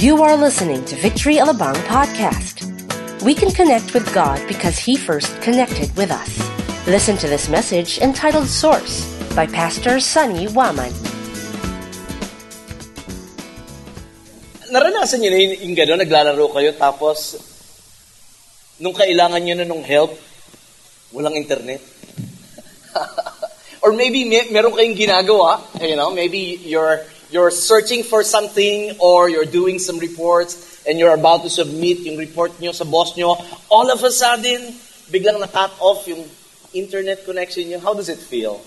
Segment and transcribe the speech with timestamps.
[0.00, 2.64] You are listening to Victory Alabang Podcast.
[3.20, 6.40] We can connect with God because He first connected with us.
[6.88, 9.04] Listen to this message entitled Source
[9.36, 10.88] by Pastor Sunny Waman.
[14.72, 17.36] Naranasan niyo na yung, yung gano'n, naglalaro kayo, tapos
[18.80, 20.16] nung kailangan niyo na nung help,
[21.12, 21.84] walang internet.
[23.84, 29.30] Or maybe may, meron kayong ginagawa, you know, maybe you're you're searching for something or
[29.30, 33.38] you're doing some reports and you're about to submit yung report nyo sa boss nyo.
[33.70, 34.74] All of a sudden,
[35.10, 36.26] biglang na-cut off yung
[36.74, 37.78] internet connection nyo.
[37.78, 38.60] How does it feel?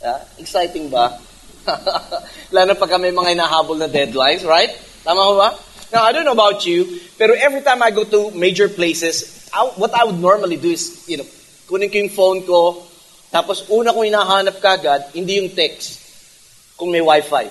[0.00, 0.24] Yeah?
[0.38, 1.20] Exciting ba?
[2.54, 4.72] Lalo pag may mga inahabol na deadlines, right?
[5.04, 5.48] Tama ko ba?
[5.92, 6.88] Now, I don't know about you,
[7.20, 11.04] pero every time I go to major places, I, what I would normally do is,
[11.04, 11.28] you know,
[11.68, 12.80] kunin ko yung phone ko,
[13.28, 16.01] tapos una kong hinahanap kagad, hindi yung text
[16.76, 17.48] kung may wifi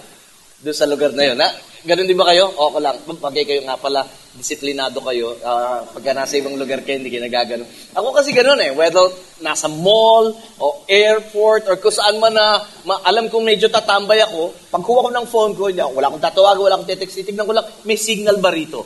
[0.62, 1.38] doon sa lugar na yun.
[1.38, 1.50] Na,
[1.86, 2.54] ganun din ba kayo?
[2.54, 2.98] O, ako lang.
[3.02, 4.06] Pag kayo nga pala,
[4.38, 5.34] disiplinado kayo.
[5.42, 7.66] Uh, pagka nasa ibang lugar kayo, hindi kayo nagagano.
[7.98, 8.70] Ako kasi ganun eh.
[8.72, 9.02] Whether
[9.42, 14.54] nasa mall, o airport, or kung saan man na, ma, alam kong medyo tatambay ako,
[14.70, 17.98] pagkuha ko ng phone ko, wala akong tatawagan, wala akong text, titignan ko lang, may
[17.98, 18.86] signal ba rito?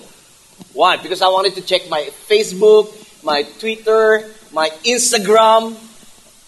[0.72, 0.96] Why?
[0.98, 2.88] Because I wanted to check my Facebook,
[3.24, 4.24] my Twitter,
[4.56, 5.76] my Instagram.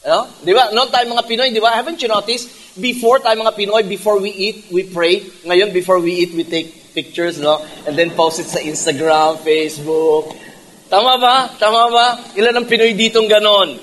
[0.08, 0.19] No?
[0.40, 0.72] Di ba?
[0.72, 1.75] Noon tayo mga Pinoy, di ba?
[1.75, 2.47] Haven't you noticed?
[2.80, 5.22] Before tayo mga Pinoy, before we eat, we pray.
[5.45, 7.61] Ngayon, before we eat, we take pictures, no?
[7.86, 10.34] And then post it sa Instagram, Facebook.
[10.89, 11.52] Tama ba?
[11.59, 12.08] Tama ba?
[12.38, 13.75] Ilan ang Pinoy ditong ganon?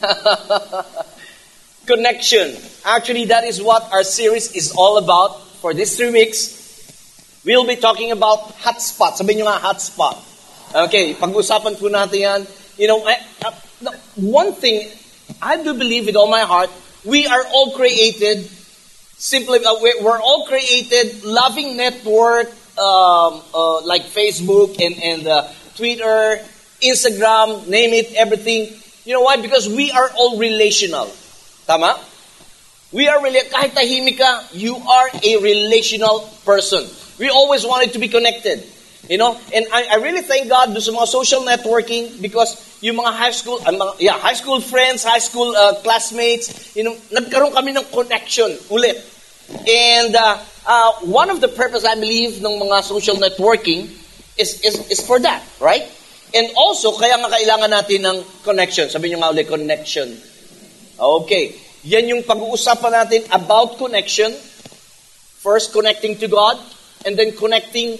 [1.90, 2.56] Connection.
[2.84, 6.56] Actually, that is what our series is all about for this three weeks.
[7.44, 9.16] We'll be talking about hotspot.
[9.16, 10.16] Sabihin nyo nga, hotspot.
[10.70, 12.40] Okay, pag-usapan po natin yan.
[12.78, 13.52] You know, I, uh,
[14.16, 14.88] one thing,
[15.42, 16.70] I do believe with all my heart,
[17.04, 18.44] we are all created
[19.16, 22.48] simply uh, we're all created loving network
[22.78, 26.40] um, uh, like facebook and, and uh, twitter
[26.82, 28.72] instagram name it everything.
[29.04, 29.36] You know why?
[29.36, 31.08] Because we are all relational.
[31.66, 31.98] Tama?
[32.92, 34.18] We are really kahit tahimik
[34.52, 36.84] you are a relational person.
[37.18, 38.64] We always wanted to be connected
[39.08, 42.96] you know and i, I really thank god do some more social networking because yung
[42.96, 46.96] mga high school, uh, mga, yeah, high school friends, high school uh, classmates, you know,
[47.12, 48.96] nagkaroon kami ng connection ulit.
[49.68, 53.92] And uh, uh, one of the purpose, I believe, ng mga social networking
[54.40, 55.84] is, is, is for that, right?
[56.32, 58.88] And also, kaya nga kailangan natin ng connection.
[58.88, 60.08] Sabi nyo nga ulit, connection.
[60.96, 61.52] Okay.
[61.84, 64.32] Yan yung pag-uusapan natin about connection.
[65.40, 66.56] First, connecting to God.
[67.04, 67.96] And then connecting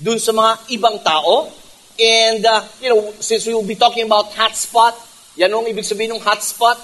[0.00, 1.50] dun sa mga ibang tao.
[1.98, 4.94] And, uh, you know, since we will be talking about hotspot,
[5.38, 6.78] yan ang ibig sabihin ng hotspot.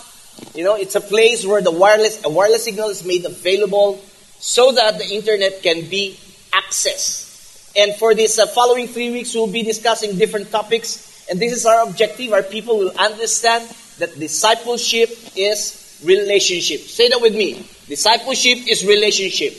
[0.54, 3.98] You know, it's a place where the wireless, a wireless signal is made available
[4.38, 6.16] so that the internet can be
[6.54, 7.28] accessed.
[7.76, 11.26] And for these uh, following three weeks, we'll be discussing different topics.
[11.30, 12.32] And this is our objective.
[12.32, 16.80] Our people will understand that discipleship is relationship.
[16.80, 17.66] Say that with me.
[17.86, 19.54] Discipleship is relationship.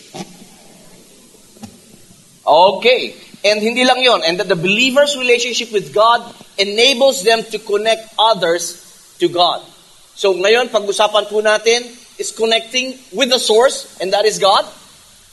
[2.46, 3.16] Okay.
[3.44, 6.22] And hindi lang yon, and that the believer's relationship with God
[6.58, 9.66] enables them to connect others to God.
[10.14, 11.90] So ngayon, pag-usapan po natin
[12.22, 14.66] is connecting with the source, and that is God.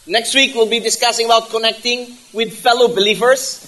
[0.09, 3.61] Next week, we'll be discussing about connecting with fellow believers.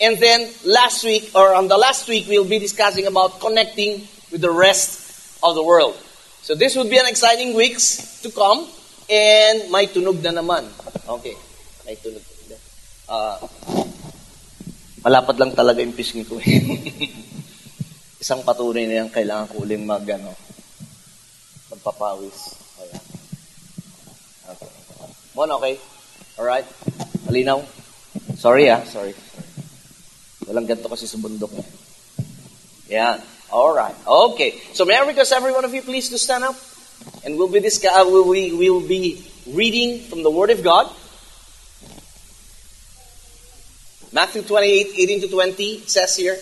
[0.00, 4.40] And then last week, or on the last week, we'll be discussing about connecting with
[4.44, 5.96] the rest of the world.
[6.42, 8.68] So this will be an exciting weeks to come.
[9.08, 10.68] And may tunog na naman.
[11.08, 11.36] Okay.
[11.88, 12.29] May tunog.
[13.10, 13.42] Uh,
[15.02, 16.38] malapad lang talaga yung pisngi ko.
[18.22, 20.30] Isang patunay na yan, kailangan ko uling mag, ano,
[21.74, 22.54] magpapawis.
[22.78, 23.02] Ayan.
[24.54, 24.70] Okay.
[25.34, 25.74] Mon, okay?
[26.38, 26.68] Alright?
[27.26, 27.66] Malinaw?
[28.38, 29.18] Sorry ah, sorry.
[30.46, 31.50] Walang ganito kasi sa bundok.
[31.58, 31.66] Eh.
[32.94, 33.18] Yeah.
[33.50, 33.98] Alright.
[34.06, 34.54] Okay.
[34.70, 36.54] So may I request every one of you please to stand up?
[37.26, 39.18] And we'll be, discuss- uh, we will be
[39.50, 40.86] reading from the Word of God.
[44.12, 46.36] Matthew 28, 18 to 20 says here,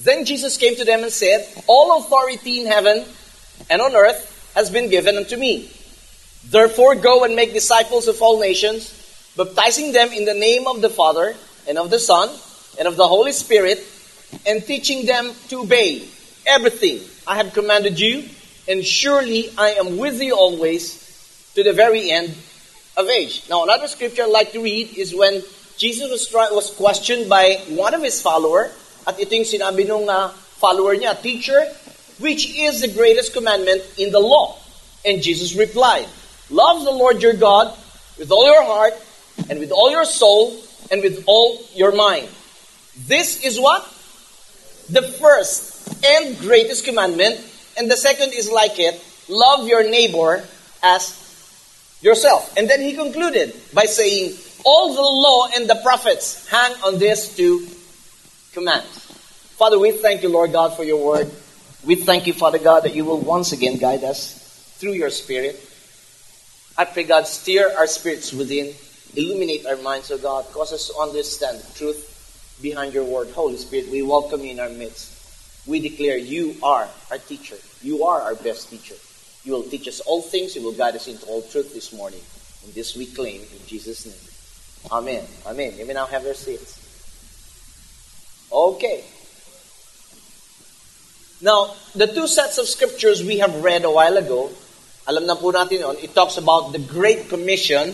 [0.00, 3.04] Then Jesus came to them and said, All authority in heaven
[3.70, 5.70] and on earth has been given unto me.
[6.46, 10.90] Therefore go and make disciples of all nations, baptizing them in the name of the
[10.90, 11.34] Father
[11.68, 12.28] and of the Son
[12.78, 13.78] and of the Holy Spirit,
[14.44, 16.06] and teaching them to obey
[16.46, 18.28] everything I have commanded you,
[18.66, 21.00] and surely I am with you always
[21.54, 22.34] to the very end
[22.96, 23.48] of age.
[23.48, 25.42] Now another scripture I'd like to read is when
[25.76, 28.70] Jesus was, was questioned by one of his follower,
[29.06, 31.66] at ito yung sinabi nung uh, follower niya, Teacher,
[32.18, 34.56] which is the greatest commandment in the law?
[35.04, 36.06] And Jesus replied,
[36.50, 37.74] Love the Lord your God
[38.18, 38.94] with all your heart,
[39.50, 40.54] and with all your soul,
[40.90, 42.28] and with all your mind.
[43.06, 43.82] This is what?
[44.88, 47.40] The first and greatest commandment.
[47.76, 50.44] And the second is like it love your neighbor
[50.82, 51.18] as
[52.00, 52.54] yourself.
[52.56, 57.36] And then he concluded by saying, All the law and the prophets hang on these
[57.36, 57.66] two
[58.52, 58.88] commands.
[59.58, 61.30] Father, we thank you, Lord God, for your word.
[61.84, 65.60] We thank you, Father God, that you will once again guide us through your Spirit.
[66.78, 68.74] I pray, God, steer our spirits within,
[69.14, 73.30] illuminate our minds, O God, cause us to understand the truth behind your word.
[73.30, 75.66] Holy Spirit, we welcome you in our midst.
[75.66, 77.56] We declare you are our teacher.
[77.82, 78.94] You are our best teacher.
[79.44, 80.56] You will teach us all things.
[80.56, 82.20] You will guide us into all truth this morning.
[82.64, 84.33] And this we claim in Jesus' name.
[84.92, 85.24] Amen.
[85.46, 85.72] Amen.
[85.76, 86.80] You may now have your seats.
[88.52, 89.04] Okay.
[91.40, 94.50] Now, the two sets of scriptures we have read a while ago
[95.04, 97.92] alam na po natin it talks about the Great Commission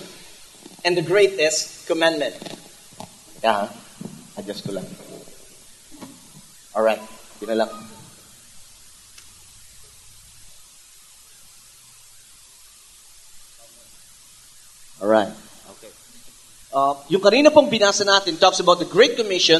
[0.87, 2.38] and the greatest commandment.
[3.43, 3.66] Yeah,
[4.38, 4.86] adjust ko lang.
[6.70, 7.02] Alright,
[7.43, 7.72] yun na lang.
[15.02, 15.50] Alright.
[16.70, 19.58] Uh, yung kanina pong binasa natin talks about the Great Commission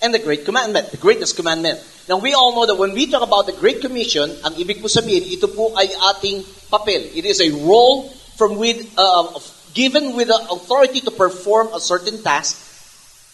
[0.00, 1.76] and the Great Commandment, the greatest commandment.
[2.08, 4.88] Now, we all know that when we talk about the Great Commission, ang ibig po
[4.88, 6.40] sabihin, ito po ay ating
[6.72, 7.04] papel.
[7.12, 8.08] It is a role
[8.40, 9.28] from with, uh,
[9.76, 12.56] given with the authority to perform a certain task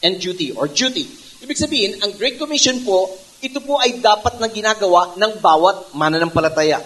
[0.02, 1.06] and duty or duty.
[1.38, 6.82] Ibig sabihin, ang Great Commission po, ito po ay dapat na ginagawa ng bawat mananampalataya.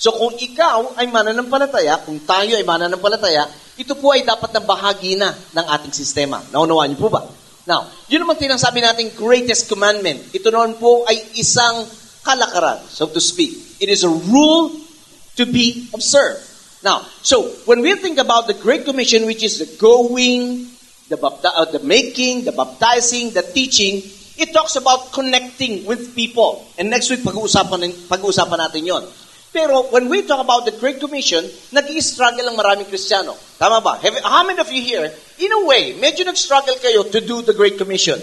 [0.00, 3.44] So kung ikaw ay mananampalataya, kung tayo ay mananampalataya,
[3.76, 6.40] ito po ay dapat na bahagi na ng ating sistema.
[6.48, 7.28] Naunawaan niyo po ba?
[7.68, 10.32] Now, yun naman tinasabi natin greatest commandment.
[10.32, 11.84] Ito naman po ay isang
[12.24, 13.52] kalakaran, so to speak.
[13.76, 14.72] It is a rule
[15.36, 16.40] to be observed.
[16.80, 20.64] Now, so when we think about the Great Commission, which is the going,
[21.12, 24.00] the, bapti- uh, the making, the baptizing, the teaching,
[24.40, 26.64] it talks about connecting with people.
[26.80, 29.04] And next week, pag-uusapan, pag-uusapan natin yon.
[29.50, 31.42] Pero when we talk about the Great Commission,
[31.74, 33.34] nag-i-struggle ang maraming Kristiyano.
[33.58, 33.98] Tama ba?
[33.98, 35.10] Have, how many of you here,
[35.42, 38.14] in a way, medyo nag-struggle kayo to do the Great Commission?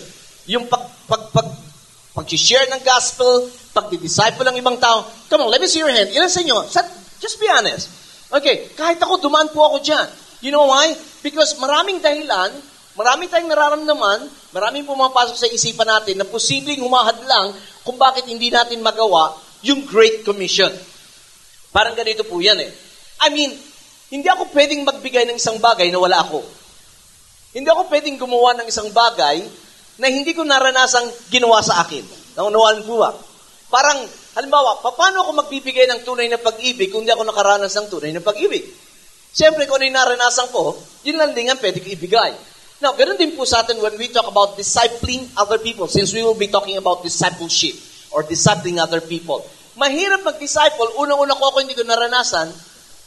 [0.47, 1.47] Yung pag, pag, pag,
[2.15, 3.43] pag-share ng gospel,
[3.75, 5.03] pag-disciple ng ibang tao.
[5.27, 6.15] Come on, let me see your hand.
[6.15, 6.63] Ilan sa inyo?
[7.19, 7.91] Just be honest.
[8.31, 10.07] Okay, kahit ako, dumaan po ako dyan.
[10.39, 10.95] You know why?
[11.19, 12.55] Because maraming dahilan,
[12.95, 17.51] marami tayong nararamdaman, maraming pumapasok sa isipan natin na posibleng humahad lang
[17.83, 20.71] kung bakit hindi natin magawa yung Great Commission.
[21.77, 22.73] Parang ganito po yan eh.
[23.21, 23.53] I mean,
[24.09, 26.41] hindi ako pwedeng magbigay ng isang bagay na wala ako.
[27.53, 29.45] Hindi ako pwedeng gumawa ng isang bagay
[30.01, 32.01] na hindi ko naranasang ginawa sa akin.
[32.33, 33.13] Naunawaan po ba?
[33.69, 34.01] Parang,
[34.33, 38.25] halimbawa, paano ako magbibigay ng tunay na pag-ibig kung hindi ako nakaranas ng tunay na
[38.25, 38.65] pag-ibig?
[39.29, 40.73] Siyempre, kung ano yung naranasan ko,
[41.05, 42.33] yun lang din ang pwede ko ibigay.
[42.81, 46.25] Now, ganun din po sa atin when we talk about discipling other people, since we
[46.25, 47.77] will be talking about discipleship
[48.09, 49.45] or discipling other people.
[49.77, 52.49] Mahirap mag-disciple, unang-una ko ako hindi ko naranasan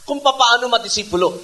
[0.07, 1.35] kung paano madisipulo.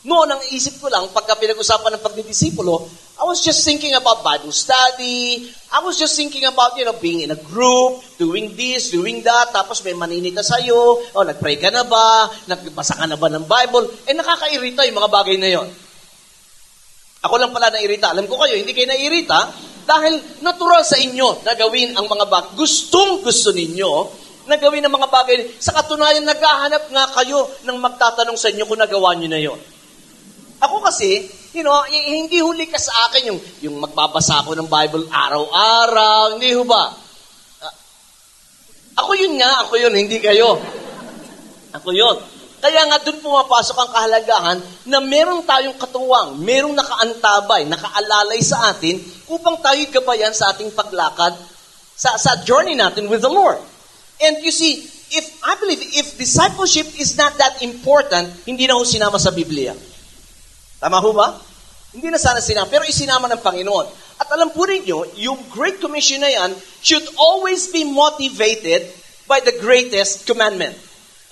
[0.00, 2.88] Noon, ang isip ko lang, pagka pinag-usapan ng pagdidisipulo,
[3.20, 5.44] I was just thinking about Bible study.
[5.68, 9.52] I was just thinking about, you know, being in a group, doing this, doing that,
[9.52, 13.44] tapos may maninita sa'yo, o oh, nag-pray ka na ba, nagbasa ka na ba ng
[13.44, 15.68] Bible, eh nakakairita yung mga bagay na yon.
[17.20, 18.16] Ako lang pala nairita.
[18.16, 19.52] Alam ko kayo, hindi kayo nairita
[19.84, 22.56] dahil natural sa inyo na gawin ang mga bagay.
[22.56, 23.92] Gustong gusto ninyo
[24.50, 25.46] na gawin ang mga bagay.
[25.62, 29.60] Sa katunayan, naghahanap nga kayo ng magtatanong sa inyo kung nagawa nyo na yon.
[30.58, 31.22] Ako kasi,
[31.54, 36.34] you know, hindi huli ka sa akin yung, yung magbabasa ako ng Bible araw-araw.
[36.34, 36.90] Hindi ho ba?
[37.62, 37.74] Uh,
[38.98, 40.58] ako yun nga, ako yun, hindi kayo.
[41.70, 42.18] Ako yun.
[42.60, 49.00] Kaya nga doon pumapasok ang kahalagahan na meron tayong katuwang, merong nakaantabay, nakaalalay sa atin
[49.32, 51.32] upang tayo gabayan sa ating paglakad
[51.96, 53.69] sa, sa journey natin with the Lord.
[54.20, 58.84] And you see, if I believe if discipleship is not that important, hindi na ho
[58.84, 59.74] sinama sa Biblia.
[60.80, 61.40] Tama ho ba?
[61.90, 63.86] Hindi na sana sinama, pero isinama ng Panginoon.
[64.20, 66.52] At alam po yung Great Commission na yan
[66.84, 68.84] should always be motivated
[69.26, 70.76] by the greatest commandment.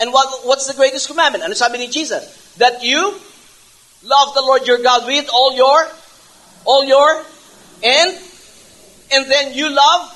[0.01, 1.45] And what, what's the greatest commandment?
[1.45, 2.25] Ano sabi ni Jesus?
[2.57, 3.15] That you
[4.03, 5.89] love the Lord your God with all your,
[6.65, 7.25] all your,
[7.85, 8.11] and,
[9.13, 10.15] and then you love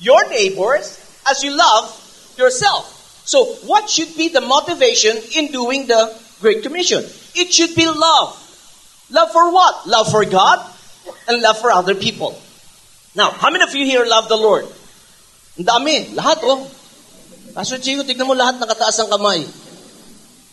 [0.00, 0.98] your neighbors
[1.28, 1.99] as you love
[2.36, 2.96] yourself.
[3.24, 7.04] So, what should be the motivation in doing the Great Commission?
[7.34, 8.36] It should be love.
[9.10, 9.86] Love for what?
[9.86, 10.58] Love for God
[11.28, 12.38] and love for other people.
[13.14, 14.66] Now, how many of you here love the Lord?
[15.58, 16.14] Ang dami.
[16.14, 16.66] Lahat, oh.
[17.54, 19.42] Pastor Chico, tignan mo lahat nakataas ang kamay.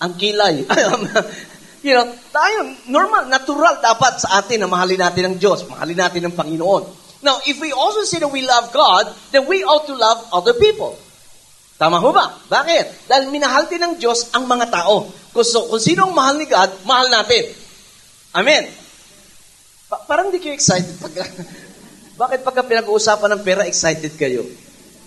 [0.01, 0.65] Ang kilay.
[1.85, 6.25] You know, tayo, normal, natural dapat sa atin na mahalin natin ang Diyos, mahalin natin
[6.25, 6.83] ang Panginoon.
[7.21, 10.57] Now, if we also say that we love God, then we ought to love other
[10.57, 10.97] people.
[11.77, 12.33] Tama ho ba?
[12.49, 13.05] Bakit?
[13.05, 15.05] Dahil minahal din ng Diyos ang mga tao.
[15.29, 17.53] Kung, so, kung sino ang mahal ni God, mahal natin.
[18.33, 18.65] Amen.
[19.85, 21.13] Pa- parang di kayo excited pag...
[22.17, 24.41] Bakit pagka pinag-uusapan ng pera, excited kayo?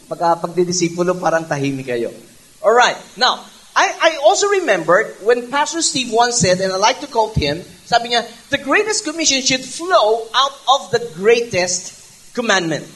[0.06, 2.14] Pagka pagdidisipulo, parang tahimik kayo.
[2.62, 3.42] Alright, now,
[3.74, 7.66] I, I also remembered when Pastor Steve once said, and I like to quote him,
[7.82, 8.22] sabi niya,
[8.54, 11.98] the greatest commission should flow out of the greatest
[12.34, 12.86] commandment.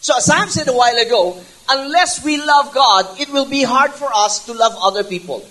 [0.00, 3.92] So as I've said a while ago, unless we love God, it will be hard
[3.94, 5.46] for us to love other people.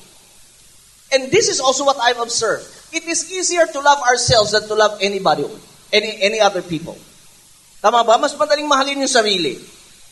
[1.12, 2.68] And this is also what I've observed.
[2.92, 5.46] It is easier to love ourselves than to love anybody,
[5.94, 6.98] any, any other people.
[7.82, 8.20] Tama ba?
[8.20, 9.56] Mas madaling mahalin yung sarili.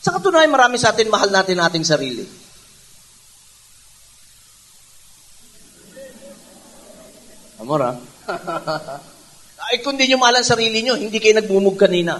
[0.00, 2.24] Sa katunayan, marami sa atin mahal natin ating sarili.
[7.58, 7.92] Amor, ha?
[9.68, 12.16] Ay, kung di nyo mahal ang sarili nyo, hindi kayo nagmumug kanina.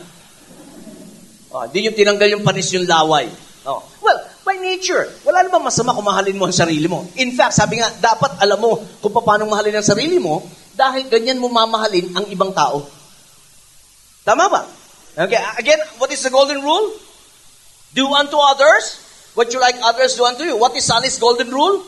[1.48, 3.47] Oh, di nyo tinanggal yung panis yung laway.
[3.68, 3.84] Oh.
[4.00, 4.16] Well,
[4.48, 7.04] by nature, wala namang masama kung mahalin mo ang sarili mo.
[7.20, 10.40] In fact, sabi nga, dapat alam mo kung paano mahalin ang sarili mo
[10.72, 12.80] dahil ganyan mo mamahalin ang ibang tao.
[14.24, 14.64] Tama ba?
[15.20, 16.96] Okay, again, what is the golden rule?
[17.92, 19.04] Do unto others
[19.36, 20.56] what you like others do unto you.
[20.56, 21.84] What is Sally's golden rule?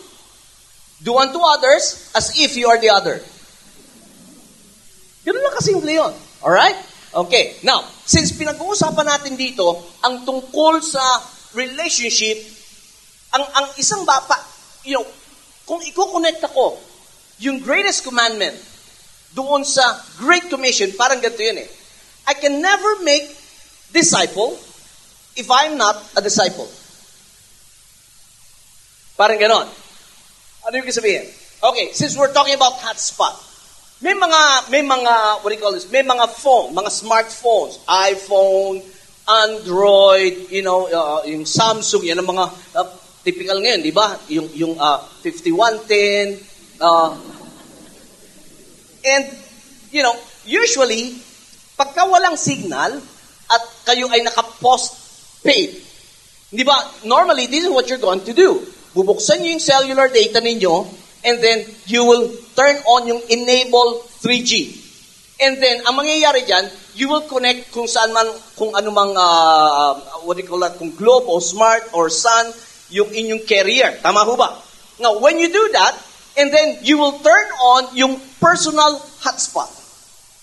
[1.01, 3.25] Do unto others as if you are the other.
[5.25, 6.13] Ganun lang kasimple yun.
[6.45, 6.77] Alright?
[7.11, 7.57] Okay.
[7.65, 11.01] Now, since pinag-uusapan natin dito ang tungkol sa
[11.55, 12.39] relationship,
[13.35, 14.37] ang ang isang bapa,
[14.87, 15.07] you know,
[15.67, 16.79] kung i-connect ako,
[17.39, 18.59] yung greatest commandment,
[19.35, 19.83] doon sa
[20.19, 21.69] Great Commission, parang ganito yun eh.
[22.27, 23.31] I can never make
[23.95, 24.59] disciple
[25.39, 26.67] if I'm not a disciple.
[29.15, 29.69] Parang ganon.
[30.67, 31.31] Ano yung sabihin?
[31.61, 33.37] Okay, since we're talking about hotspot,
[34.01, 34.41] may mga,
[34.73, 35.87] may mga, what do you call this?
[35.93, 38.81] May mga phone, mga smartphones, iPhone,
[39.31, 42.45] Android, you know, uh, yung Samsung, yan ang mga
[42.75, 42.89] uh,
[43.23, 44.19] typical ngayon, di ba?
[44.27, 46.35] Yung, yung uh, 5110,
[46.83, 47.15] uh,
[49.07, 49.25] and,
[49.95, 51.15] you know, usually,
[51.79, 52.99] pagka walang signal,
[53.51, 55.79] at kayo ay naka-postpaid,
[56.51, 56.91] di ba?
[57.07, 58.59] Normally, this is what you're going to do.
[58.99, 60.75] Bubuksan nyo yung cellular data ninyo,
[61.23, 64.75] and then you will turn on yung enable 3G.
[65.41, 70.37] And then, ang mangyayari dyan, you will connect kung saan man, kung anumang, uh, what
[70.37, 72.51] do you call that, kung Globe o Smart or Sun,
[72.91, 73.95] yung inyong carrier.
[74.03, 74.59] Tama ho ba?
[74.99, 75.95] Now, when you do that,
[76.39, 79.69] and then you will turn on yung personal hotspot.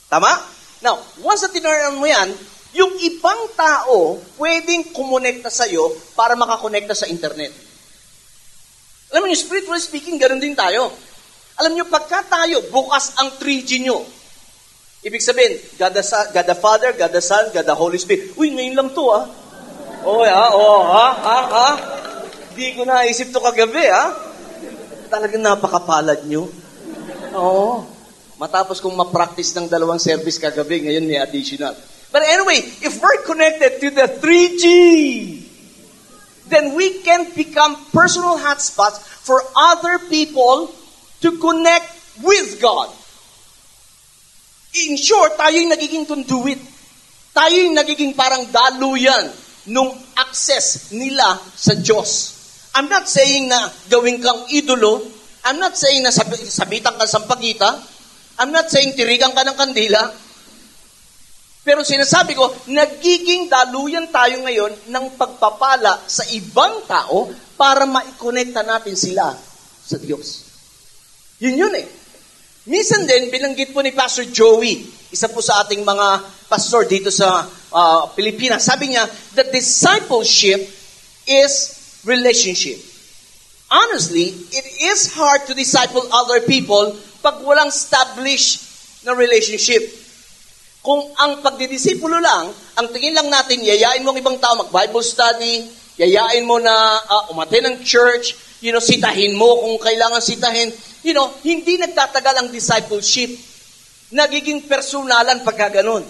[0.07, 0.31] Tama?
[0.83, 2.29] Now, once na tinurn mo yan,
[2.75, 7.49] yung ibang tao pwedeng kumonekta sa'yo para makakonekta sa internet.
[9.09, 10.91] Alam niyo, spiritually speaking, ganun din tayo.
[11.57, 14.03] Alam niyo, pagka tayo, bukas ang 3G nyo.
[15.07, 18.35] Ibig sabihin, God the, Son, God the Father, God the Son, God the Holy Spirit.
[18.35, 19.23] Uy, ngayon lang to, ah.
[20.03, 20.51] Oh, ha?
[20.51, 21.07] Oh, ha?
[21.15, 21.39] Ha?
[21.47, 21.69] Ha?
[22.51, 24.11] Di ko naisip to kagabi, ha?
[25.07, 26.51] Talagang napakapalad nyo.
[27.39, 27.87] Oo.
[28.35, 31.71] Matapos kong ma-practice ng dalawang service kagabi, ngayon may additional.
[32.11, 34.65] But anyway, if we're connected to the 3G,
[36.51, 40.67] then we can become personal hotspots for other people
[41.23, 41.87] to connect
[42.19, 42.91] with God.
[44.85, 46.61] In short, tayo yung nagiging conduit.
[47.33, 49.29] Tayo nagiging parang daluyan
[49.69, 52.37] nung access nila sa Diyos.
[52.77, 55.01] I'm not saying na gawin kang idolo.
[55.49, 57.73] I'm not saying na sab- sabitan ka sa pagita.
[58.37, 60.13] I'm not saying tirigan ka ng kandila.
[61.65, 68.95] Pero sinasabi ko, nagiging daluyan tayo ngayon ng pagpapala sa ibang tao para maikonekta natin
[68.95, 69.35] sila
[69.83, 70.47] sa Diyos.
[71.43, 71.96] Yun yun eh.
[72.67, 76.07] Minsan din, binanggit po ni Pastor Joey, isa po sa ating mga
[76.51, 78.67] pastor dito sa uh, Pilipinas.
[78.67, 79.07] Sabi niya,
[79.39, 80.67] that discipleship
[81.23, 81.53] is
[82.03, 82.75] relationship.
[83.71, 86.91] Honestly, it is hard to disciple other people
[87.23, 88.67] pag walang established
[89.07, 89.87] na relationship.
[90.83, 95.71] Kung ang pagdidisipulo lang, ang tingin lang natin, yayain mo ang ibang tao mag-Bible study,
[95.95, 100.67] yayain mo na uh, umaten ng church, you know, sitahin mo kung kailangan sitahin,
[101.07, 103.31] you know, hindi nagtatagal ang discipleship.
[104.11, 106.03] Nagiging personalan pagka ganun.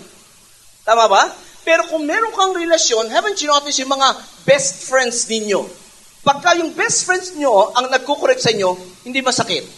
[0.81, 1.29] Tama ba?
[1.61, 5.61] Pero kung meron kang relasyon, haven't you noticed yung mga best friends ninyo?
[6.25, 8.73] Pagka yung best friends nyo ang nagkukorek sa inyo,
[9.05, 9.69] hindi masakit.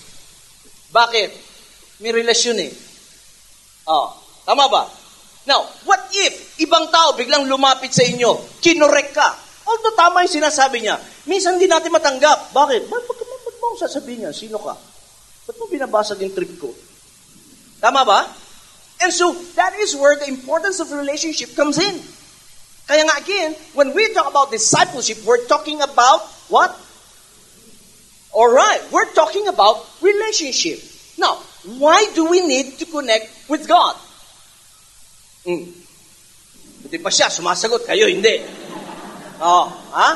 [0.95, 1.29] Bakit?
[1.99, 2.71] May relasyon eh.
[3.91, 4.15] Oh,
[4.47, 4.87] tama ba?
[5.43, 9.29] Now, what if ibang tao biglang lumapit sa inyo, kinorek ka?
[9.67, 10.95] Although tama yung sinasabi niya,
[11.27, 12.55] minsan hindi natin matanggap.
[12.55, 12.87] Bakit?
[12.87, 14.31] Ba't, ba't, ba't, ba't mo sasabihin niya?
[14.31, 14.88] Sino ka?
[15.49, 16.69] Ba't mo binabasag yung trip ko?
[17.81, 18.29] Tama ba?
[19.01, 21.97] And so, that is where the importance of relationship comes in.
[22.85, 26.21] Kaya nga again, when we talk about discipleship, we're talking about
[26.53, 26.69] what?
[28.29, 30.85] Alright, we're talking about relationship.
[31.17, 31.41] Now,
[31.81, 33.97] why do we need to connect with God?
[35.49, 35.65] Hmm.
[36.85, 38.45] Buti pa siya, sumasagot, kayo hindi.
[39.41, 39.65] Oh,
[39.97, 40.13] ha?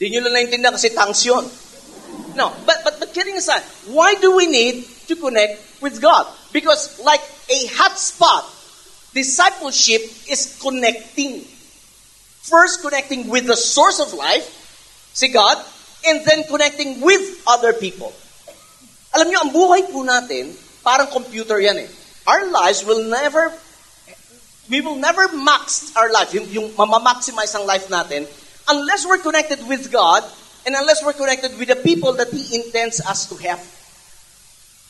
[0.00, 1.44] Di nyo lang naintindihan kasi tangs yun.
[2.34, 6.26] No, but, but, but kidding aside, why do we need to connect with God?
[6.52, 8.42] Because like a hotspot,
[9.14, 11.42] discipleship is connecting.
[12.42, 14.44] First, connecting with the source of life,
[15.14, 15.56] see God,
[16.06, 18.12] and then connecting with other people.
[19.14, 21.88] Alam niyo, ang buhay po natin, parang computer yan eh.
[22.26, 23.54] Our lives will never,
[24.68, 28.26] we will never max our life, yung, yung mamamaximize ang life natin,
[28.68, 30.26] unless we're connected with God
[30.64, 33.60] and unless we're connected with the people that He intends us to have.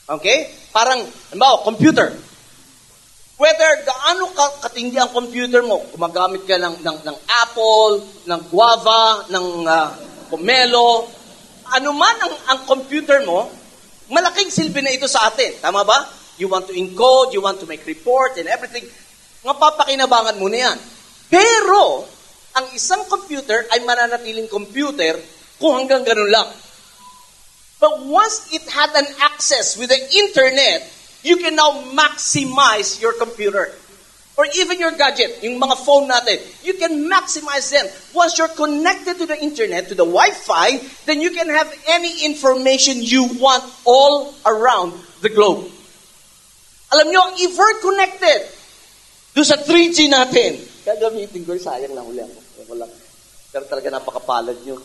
[0.08, 0.50] Okay?
[0.72, 1.02] Parang,
[1.32, 2.14] halimbawa, computer.
[3.34, 7.98] Whether gaano ka katindi ang computer mo, gumagamit ka ng, ng, ng Apple,
[8.30, 9.88] ng Guava, ng uh,
[10.30, 11.10] Pomelo,
[11.74, 13.50] ano man ang, ang computer mo,
[14.06, 15.58] malaking silbi na ito sa atin.
[15.58, 16.06] Tama ba?
[16.38, 18.86] You want to encode, you want to make report and everything.
[19.42, 20.78] Nga papakinabangan mo na yan.
[21.26, 22.06] Pero,
[22.54, 25.18] ang isang computer ay mananatiling computer
[25.58, 26.48] kung hanggang ganun lang.
[27.80, 30.88] But once it had an access with the internet,
[31.20, 33.72] you can now maximize your computer.
[34.34, 37.86] Or even your gadget, yung mga phone natin, you can maximize them.
[38.10, 42.98] Once you're connected to the internet, to the Wi-Fi, then you can have any information
[42.98, 44.90] you want all around
[45.22, 45.70] the globe.
[46.90, 48.50] Alam nyo, if we're connected,
[49.38, 52.42] doon sa 3G natin, gagamitin ko, sayang lang ulit ako.
[53.54, 54.82] Pero talaga napakapalad nyo.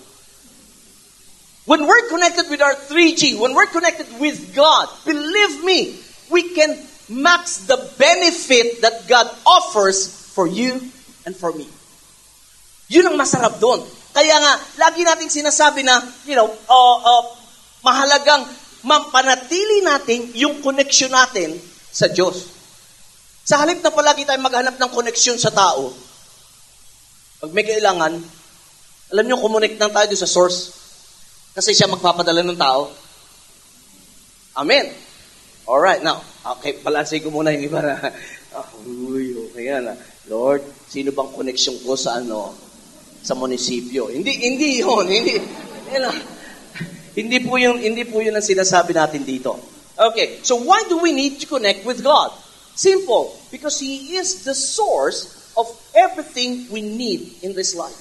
[1.70, 6.02] When we're connected with our 3G, when we're connected with God, believe me,
[6.34, 6.74] we can
[7.14, 10.82] max the benefit that God offers for you
[11.30, 11.70] and for me.
[12.90, 13.86] Yun ang masarap doon.
[14.18, 17.24] Kaya nga, lagi nating sinasabi na, you know, uh, uh,
[17.86, 18.50] mahalagang
[18.82, 21.54] mapanatili natin yung connection natin
[21.94, 22.50] sa Diyos.
[23.46, 25.94] Sa halip na palagi tayo maghanap ng connection sa tao,
[27.46, 28.18] pag may kailangan,
[29.14, 30.79] alam nyo, kumonek lang tayo sa source.
[31.60, 32.88] Kasi siya magpapadala ng tao.
[34.56, 34.96] Amen.
[35.68, 36.24] Alright, now,
[36.56, 38.00] okay, balansin ko muna yung iba na,
[38.56, 39.92] oh, uy, okay yan.
[40.32, 42.56] Lord, sino bang connection ko sa ano,
[43.20, 44.08] sa munisipyo?
[44.08, 45.36] Hindi, hindi yun, hindi,
[45.92, 46.16] yun,
[47.20, 49.60] hindi po yun, hindi po yun ang sinasabi natin dito.
[50.00, 52.32] Okay, so why do we need to connect with God?
[52.72, 58.00] Simple, because He is the source of everything we need in this life.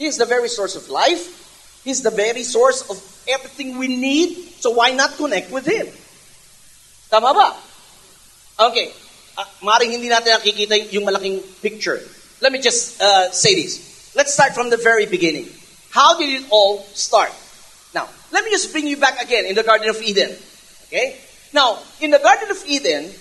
[0.00, 1.41] He is the very source of life.
[1.84, 4.36] He's the very source of everything we need.
[4.62, 5.86] So why not connect with Him?
[7.10, 7.48] Tama ba?
[8.70, 8.92] Okay.
[9.36, 11.98] Uh, maring hindi natin nakikita yung malaking picture.
[12.40, 14.12] Let me just uh, say this.
[14.14, 15.48] Let's start from the very beginning.
[15.90, 17.32] How did it all start?
[17.94, 20.32] Now, let me just bring you back again in the Garden of Eden.
[20.88, 21.16] Okay?
[21.52, 23.12] Now, in the Garden of Eden,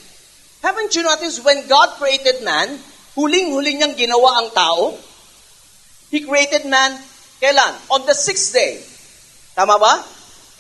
[0.64, 2.80] haven't you noticed when God created man,
[3.16, 4.96] huling-huling niyang ginawa ang tao?
[6.12, 6.96] He created man,
[7.42, 7.74] kailan?
[7.90, 8.78] On the sixth day.
[9.58, 9.94] Tama ba?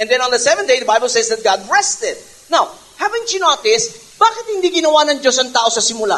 [0.02, 2.18] And then on the seventh day, the Bible says that God rested.
[2.50, 6.18] Now, haven't you noticed, bakit hindi ginawa ng Diyos ang tao sa simula?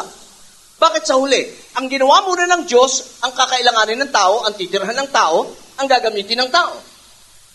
[0.80, 1.44] Bakit sa huli?
[1.76, 5.46] Ang ginawa muna ng Diyos, ang kakailanganin ng tao, ang titirahan ng tao,
[5.78, 6.74] ang gagamitin ng tao.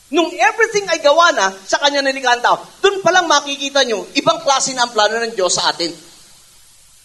[0.10, 4.10] Nung everything ay gawa na, sa kanya nilikha ang tao, doon pa lang makikita nyo,
[4.18, 5.94] ibang klase na ang plano ng Diyos sa atin.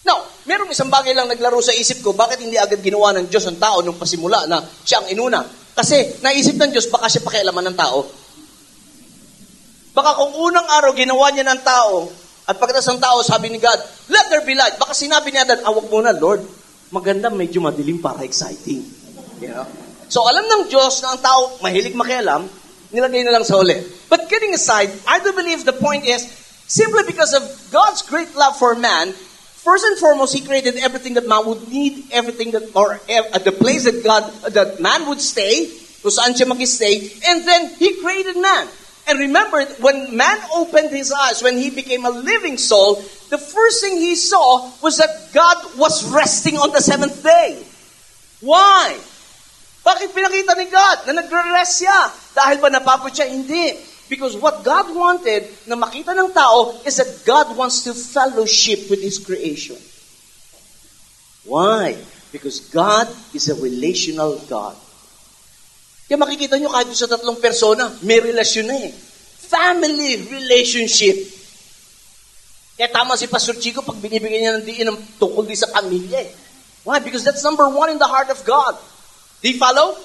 [0.05, 3.45] Now, merong isang bagay lang naglaro sa isip ko, bakit hindi agad ginawa ng Diyos
[3.49, 5.64] ang tao nung pasimula na siya ang inuna?
[5.75, 8.07] Kasi naisip ng Diyos, baka siya pakialaman ng tao.
[9.91, 12.07] Baka kung unang araw ginawa niya ng tao,
[12.45, 14.77] at pagkatapos ng tao, sabi ni God, let there be light.
[14.77, 16.45] Baka sinabi niya dan, awag muna, Lord,
[16.93, 18.85] maganda medyo madilim para exciting.
[19.41, 19.65] You know?
[20.05, 22.45] So alam ng Diyos na ang tao mahilig makialam,
[22.93, 23.73] nilagay na lang sa uli.
[24.05, 26.21] But kidding aside, I do believe the point is,
[26.69, 27.41] simply because of
[27.73, 29.11] God's great love for man,
[29.65, 33.51] first and foremost, He created everything that man would need, everything that, or uh, the
[33.51, 35.65] place that God, that man would stay,
[36.05, 38.69] kung saan siya mag-stay, and then He created man.
[39.07, 42.95] And remember, when man opened his eyes, when he became a living soul,
[43.29, 47.61] the first thing he saw was that God was resting on the seventh day.
[48.41, 48.97] Why?
[49.85, 51.99] Bakit pinakita ni God na nagre-rest siya?
[52.33, 53.29] Dahil ba napapod siya?
[53.29, 53.77] Hindi.
[54.05, 59.01] Because what God wanted na makita ng tao is that God wants to fellowship with
[59.01, 59.77] His creation.
[61.45, 61.97] Why?
[62.29, 64.77] Because God is a relational God.
[66.05, 68.93] Kaya makikita nyo kahit sa tatlong persona, may relasyon na eh.
[69.49, 71.17] Family relationship.
[72.77, 76.21] Kaya tama si Pastor Chico pag binibigyan niya ng diin ng tungkol din sa pamilya
[76.21, 76.31] eh.
[76.85, 77.01] Why?
[77.01, 78.77] Because that's number one in the heart of God.
[79.41, 79.97] Do you follow?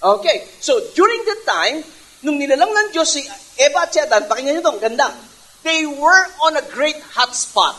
[0.00, 0.48] Okay.
[0.60, 1.76] So, during that time,
[2.22, 3.22] nung nilalang ng Diyos si
[3.58, 5.10] Eva at si Adan, pakinggan niyo ito, ganda.
[5.62, 7.78] They were on a great hot spot.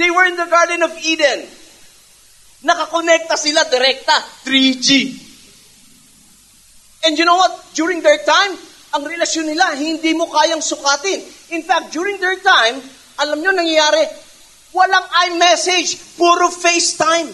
[0.00, 1.44] They were in the Garden of Eden.
[2.64, 4.88] Nakakonekta sila direkta, 3G.
[7.04, 7.52] And you know what?
[7.74, 8.56] During their time,
[8.94, 11.20] ang relasyon nila, hindi mo kayang sukatin.
[11.52, 12.80] In fact, during their time,
[13.20, 14.06] alam nyo nangyayari,
[14.72, 17.30] walang iMessage, puro FaceTime.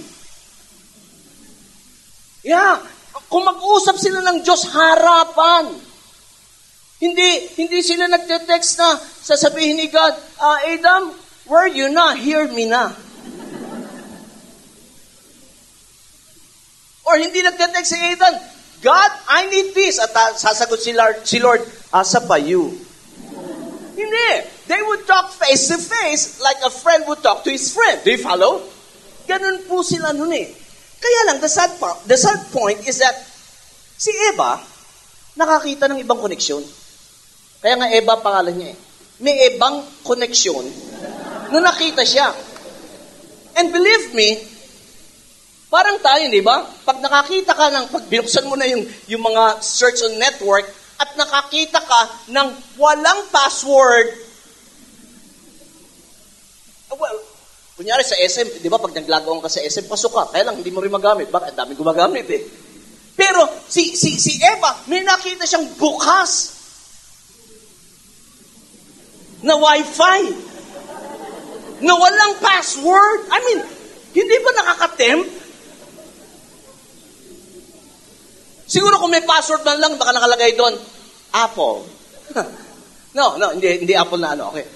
[2.44, 2.93] Yeah.
[3.30, 5.70] Kung mag-usap sila ng Diyos, harapan.
[6.98, 11.14] Hindi, hindi sila nagte-text na sasabihin ni God, ah, Adam,
[11.46, 12.14] where you na?
[12.14, 12.94] Hear me na.
[17.04, 18.34] Or hindi nagte-text si Adam,
[18.84, 19.96] God, I need this.
[19.96, 22.68] At uh, sasagot si Lord, si Lord asa pa you?
[23.96, 24.30] Hindi.
[24.68, 28.00] They would talk face to face like a friend would talk to his friend.
[28.04, 28.64] Do you follow?
[29.24, 30.52] Ganun po sila nun eh.
[31.04, 33.12] Kaya lang, the sad, part, the sad point is that
[34.00, 34.56] si Eva,
[35.36, 36.64] nakakita ng ibang koneksyon.
[37.60, 38.78] Kaya nga Eva pangalan niya eh.
[39.20, 40.64] May ibang koneksyon
[41.52, 42.32] na nakita siya.
[43.60, 44.40] And believe me,
[45.68, 46.64] parang tayo, di ba?
[46.88, 50.64] Pag nakakita ka ng, pag binuksan mo na yung, yung mga search on network,
[50.96, 52.00] at nakakita ka
[52.32, 52.48] ng
[52.80, 54.08] walang password,
[56.94, 57.18] well,
[57.74, 60.22] kunyari sa SM, di ba, pag naglagaw ka sa SM, pasok ka.
[60.34, 61.30] Kaya lang, hindi mo rin magamit.
[61.30, 61.58] Bakit?
[61.58, 62.42] Dami gumagamit eh.
[63.14, 66.54] Pero si, si, si Eva, may nakita siyang bukas
[69.42, 70.20] na wifi
[71.82, 73.20] na walang password.
[73.30, 73.60] I mean,
[74.14, 75.30] hindi ba nakakatempt?
[78.64, 80.74] Siguro kung may password man lang, baka nakalagay doon,
[81.30, 81.86] Apple.
[83.18, 84.66] no, no, hindi, hindi Apple na ano, okay.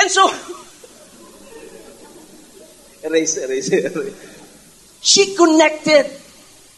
[0.00, 0.24] And so,
[3.06, 4.14] erase, erase, erase.
[5.00, 6.10] She connected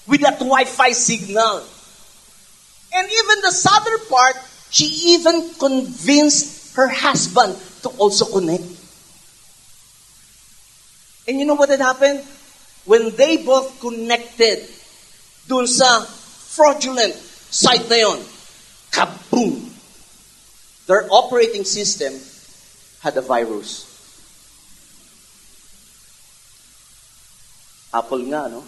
[0.07, 1.65] with that Wi-Fi signal.
[2.95, 4.37] And even the southern part,
[4.71, 8.65] she even convinced her husband to also connect.
[11.27, 12.25] And you know what had happened?
[12.85, 14.65] When they both connected
[15.47, 18.21] dun sa fraudulent site na yon,
[18.93, 19.69] kaboom!
[20.87, 22.17] Their operating system
[23.01, 23.88] had a virus.
[27.93, 28.65] Apple nga, no?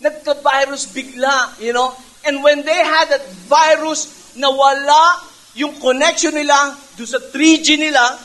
[0.00, 1.92] Nagka-virus bigla, you know?
[2.26, 8.18] And when they had that virus, nawala yung connection nila do sa 3G nila,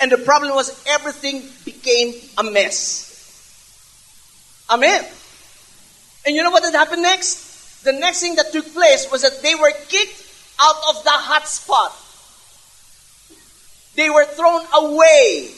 [0.00, 3.04] and the problem was everything became a mess.
[4.70, 5.04] Amen.
[6.26, 7.84] And you know what had happened next?
[7.84, 10.22] The next thing that took place was that they were kicked
[10.60, 11.94] out of the hot spot.
[13.94, 15.50] They were thrown away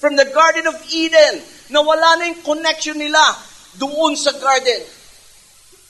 [0.00, 1.44] from the Garden of Eden.
[1.68, 3.20] Nawala na yung connection nila
[3.76, 4.80] doon sa garden.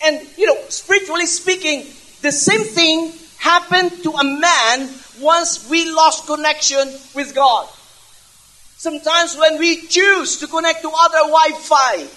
[0.02, 1.86] And, you know, spiritually speaking,
[2.20, 4.90] the same thing happened to a man
[5.22, 7.68] once we lost connection with God.
[8.76, 12.08] Sometimes when we choose to connect to other Wi-Fi,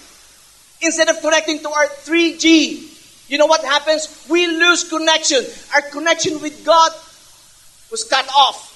[0.82, 4.26] instead of connecting to our 3G, you know what happens?
[4.28, 5.44] We lose connection.
[5.74, 6.90] Our connection with God
[7.90, 8.73] was cut off.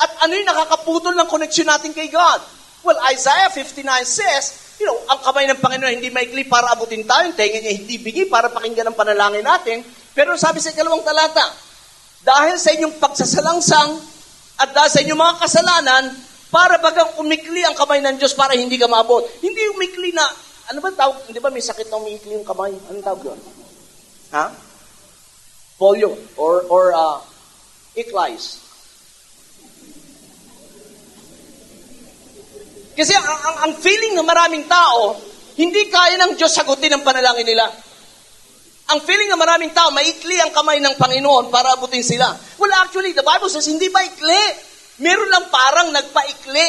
[0.00, 2.40] At ano yung nakakaputol ng connection natin kay God?
[2.80, 7.28] Well, Isaiah 59 says, you know, ang kamay ng Panginoon hindi maikli para abutin tayo,
[7.28, 9.84] yung tenga niya hindi bigi para pakinggan ang panalangin natin.
[10.16, 11.52] Pero sabi sa ikalawang talata,
[12.24, 13.90] dahil sa inyong pagsasalangsang
[14.64, 16.04] at dahil sa inyong mga kasalanan,
[16.50, 19.22] para bagang umikli ang kamay ng Diyos para hindi ka maabot.
[19.38, 20.26] Hindi umikli na,
[20.74, 22.74] ano ba tawag, hindi ba may sakit na umikli yung kamay?
[22.90, 23.40] Anong tawag yun?
[24.34, 24.50] Ha?
[25.78, 27.22] Polio or, or uh,
[27.94, 28.69] iklice.
[33.00, 35.16] Kasi ang, ang, ang feeling ng maraming tao,
[35.56, 37.64] hindi kaya ng Diyos sagutin ang panalangin nila.
[38.92, 42.28] Ang feeling ng maraming tao, maikli ang kamay ng Panginoon para abutin sila.
[42.60, 44.44] Well, actually, the Bible says, hindi ba ikli?
[45.00, 46.68] Meron lang parang nagpaikli.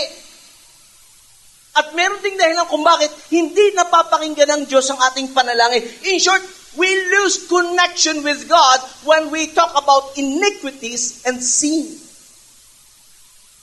[1.76, 5.84] At meron ding dahilan kung bakit hindi napapakinggan ng Diyos ang ating panalangin.
[6.08, 6.44] In short,
[6.80, 11.92] we lose connection with God when we talk about iniquities and sin.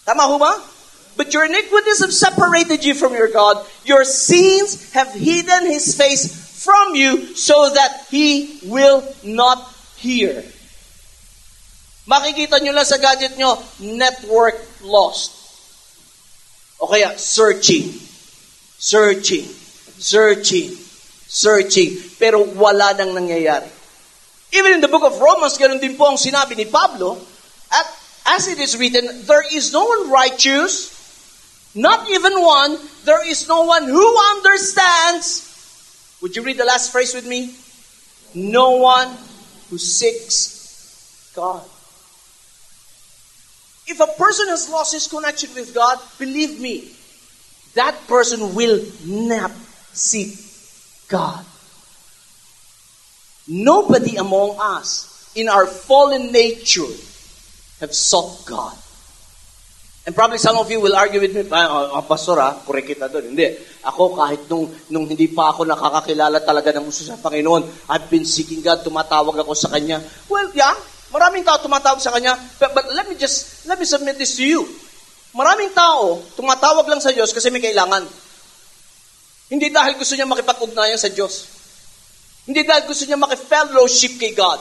[0.04, 0.52] Tama ho ba?
[1.18, 3.66] But your iniquities have separated you from your God.
[3.82, 6.30] Your sins have hidden His face
[6.62, 9.58] from you so that He will not
[9.98, 10.46] hear.
[12.06, 15.34] Makikita nyo lang sa gadget nyo, network lost.
[16.78, 17.90] O kaya, searching.
[18.78, 19.44] Searching.
[19.98, 20.70] Searching.
[21.26, 21.98] Searching.
[22.16, 23.68] Pero wala nang nangyayari.
[24.54, 27.18] Even in the book of Romans, ganun din po ang sinabi ni Pablo,
[27.68, 27.86] At,
[28.38, 30.97] as it is written, there is no one righteous,
[31.74, 32.78] not even one.
[33.04, 36.16] There is no one who understands.
[36.22, 37.54] Would you read the last phrase with me?
[38.34, 39.08] No one
[39.70, 41.64] who seeks God.
[43.86, 46.90] If a person has lost his connection with God, believe me,
[47.74, 49.52] that person will not
[49.92, 50.36] seek
[51.08, 51.44] God.
[53.46, 56.90] Nobody among us in our fallen nature
[57.80, 58.76] have sought God.
[60.08, 63.12] And probably some of you will argue with me, ah, ah, pastor ah, correct kita
[63.12, 63.36] doon.
[63.36, 63.60] Hindi.
[63.84, 68.24] Ako kahit nung, nung hindi pa ako nakakakilala talaga ng gusto sa Panginoon, I've been
[68.24, 70.00] seeking God, tumatawag ako sa Kanya.
[70.32, 70.72] Well, yeah,
[71.12, 72.40] maraming tao tumatawag sa Kanya.
[72.56, 74.64] But, but let me just, let me submit this to you.
[75.36, 78.08] Maraming tao tumatawag lang sa Diyos kasi may kailangan.
[79.52, 81.52] Hindi dahil gusto niya makipag-ugnayan sa Diyos.
[82.48, 84.56] Hindi dahil gusto niya makifellowship kay God.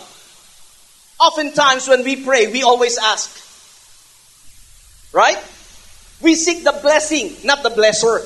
[1.24, 3.47] Oftentimes when we pray, we always ask,
[5.18, 5.42] Right?
[6.22, 8.22] We seek the blessing, not the blesser.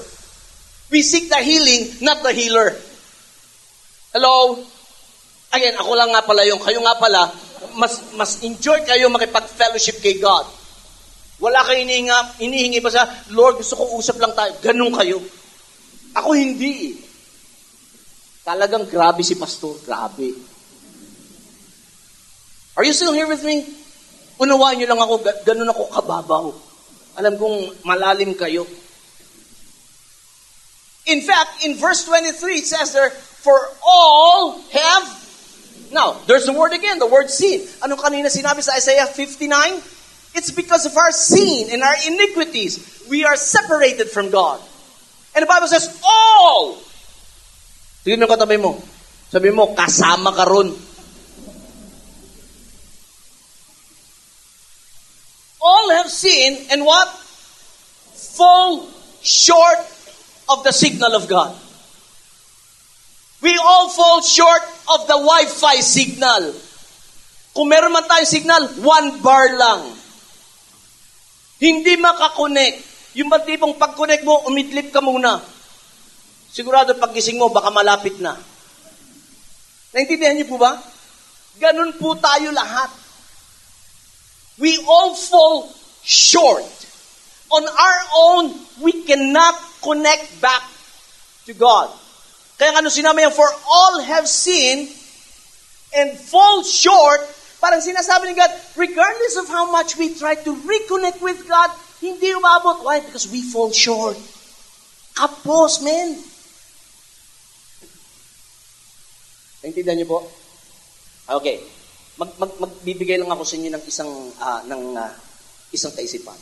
[0.92, 2.76] We seek the healing, not the healer.
[4.12, 4.60] Hello?
[5.56, 7.32] Again, ako lang nga pala yung, kayo nga pala,
[7.80, 10.44] mas, mas enjoy kayo makipag-fellowship kay God.
[11.40, 14.52] Wala kayo inihinga, inihingi pa sa, Lord, gusto ko usap lang tayo.
[14.60, 15.24] Ganun kayo.
[16.20, 17.00] Ako hindi.
[18.44, 19.80] Talagang grabe si pastor.
[19.88, 20.36] Grabe.
[22.76, 23.64] Are you still here with me?
[24.44, 26.71] Unawaan niyo lang ako, ganun ako kababaw.
[27.20, 28.64] Alam kong malalim kayo.
[31.08, 35.06] In fact, in verse 23, it says there, For all have,
[35.92, 37.66] now, there's the word again, the word sin.
[37.82, 39.82] Ano kanina sinabi sa Isaiah 59?
[40.38, 44.62] It's because of our sin and our iniquities, we are separated from God.
[45.36, 46.80] And the Bible says, all.
[48.06, 48.80] Tingnan mo katabi mo.
[49.32, 50.72] Sabi mo, kasama ka ron.
[56.22, 57.10] Sinned and what?
[58.38, 58.86] Fall
[59.26, 59.82] short
[60.46, 61.58] of the signal of God.
[63.42, 64.62] We all fall short
[64.94, 66.54] of the Wi-Fi signal.
[67.58, 69.90] Kung meron man tayong signal, one bar lang.
[71.58, 72.78] Hindi makakonect.
[73.18, 75.42] Yung ba pag-connect mo, umidlip ka muna.
[76.54, 78.38] Sigurado paggising mo, baka malapit na.
[79.92, 80.80] Naintindihan niyo po ba?
[81.60, 82.88] Ganun po tayo lahat.
[84.62, 86.66] We all fall short.
[87.52, 90.64] On our own, we cannot connect back
[91.46, 91.92] to God.
[92.56, 94.88] Kaya ano sinabi niya, for all have sinned
[95.92, 97.20] and fall short,
[97.60, 102.32] parang sinasabi ni God, regardless of how much we try to reconnect with God, hindi
[102.32, 102.86] umabot.
[102.86, 103.04] Why?
[103.04, 104.16] Because we fall short.
[105.18, 106.16] Kapos, men.
[109.62, 110.20] Naintindihan niyo po?
[111.28, 111.82] Okay
[112.22, 115.12] mag, mag, magbibigay lang ako sa inyo ng isang uh, ng uh,
[115.72, 116.38] isang kaisipan.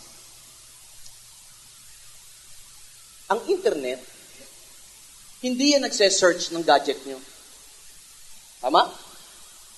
[3.30, 4.02] Ang internet,
[5.46, 7.22] hindi yan nagse-search ng gadget nyo.
[8.60, 8.90] Tama?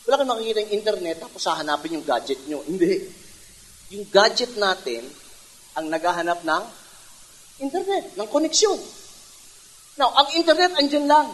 [0.08, 2.64] Wala kang makikita yung internet tapos hahanapin yung gadget nyo.
[2.66, 3.06] Hindi.
[3.94, 5.06] Yung gadget natin
[5.78, 6.64] ang naghahanap ng
[7.62, 8.80] internet, ng koneksyon.
[10.00, 11.30] Now, ang internet andyan lang.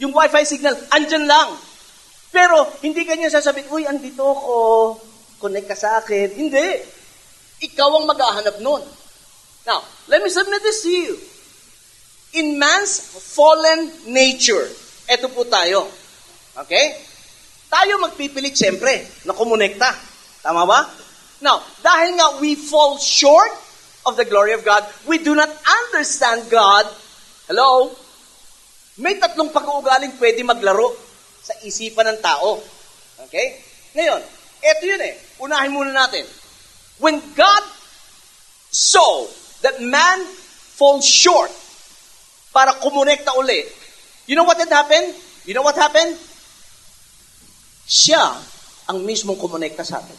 [0.00, 1.54] Yung wifi signal, andyan lang.
[2.32, 4.56] Pero, hindi kanya sasabihin, uy, andito ako,
[5.38, 6.34] connect ka sa akin.
[6.34, 6.66] Hindi.
[7.60, 8.80] Ikaw ang maghahanap nun.
[9.68, 11.12] Now, let me submit this to you.
[12.40, 12.96] In man's
[13.36, 14.64] fallen nature,
[15.04, 15.84] eto po tayo.
[16.56, 16.96] Okay?
[17.68, 19.92] Tayo magpipilit siyempre na kumonekta.
[20.40, 20.88] Tama ba?
[21.44, 23.52] Now, dahil nga we fall short
[24.08, 25.52] of the glory of God, we do not
[25.84, 26.88] understand God.
[27.44, 27.92] Hello?
[29.00, 30.96] May tatlong pag-uugaling pwede maglaro
[31.44, 32.60] sa isipan ng tao.
[33.28, 33.60] Okay?
[33.92, 34.20] Ngayon,
[34.64, 35.14] eto yun eh.
[35.44, 36.39] Unahin muna natin.
[37.00, 37.64] When God
[38.70, 39.26] saw
[39.64, 40.24] that man
[40.76, 41.50] falls short
[42.52, 43.64] para kumonekta uli,
[44.28, 45.16] you know what had happened?
[45.48, 46.14] You know what happened?
[47.88, 48.22] Siya
[48.86, 50.18] ang mismong kumonekta sa atin.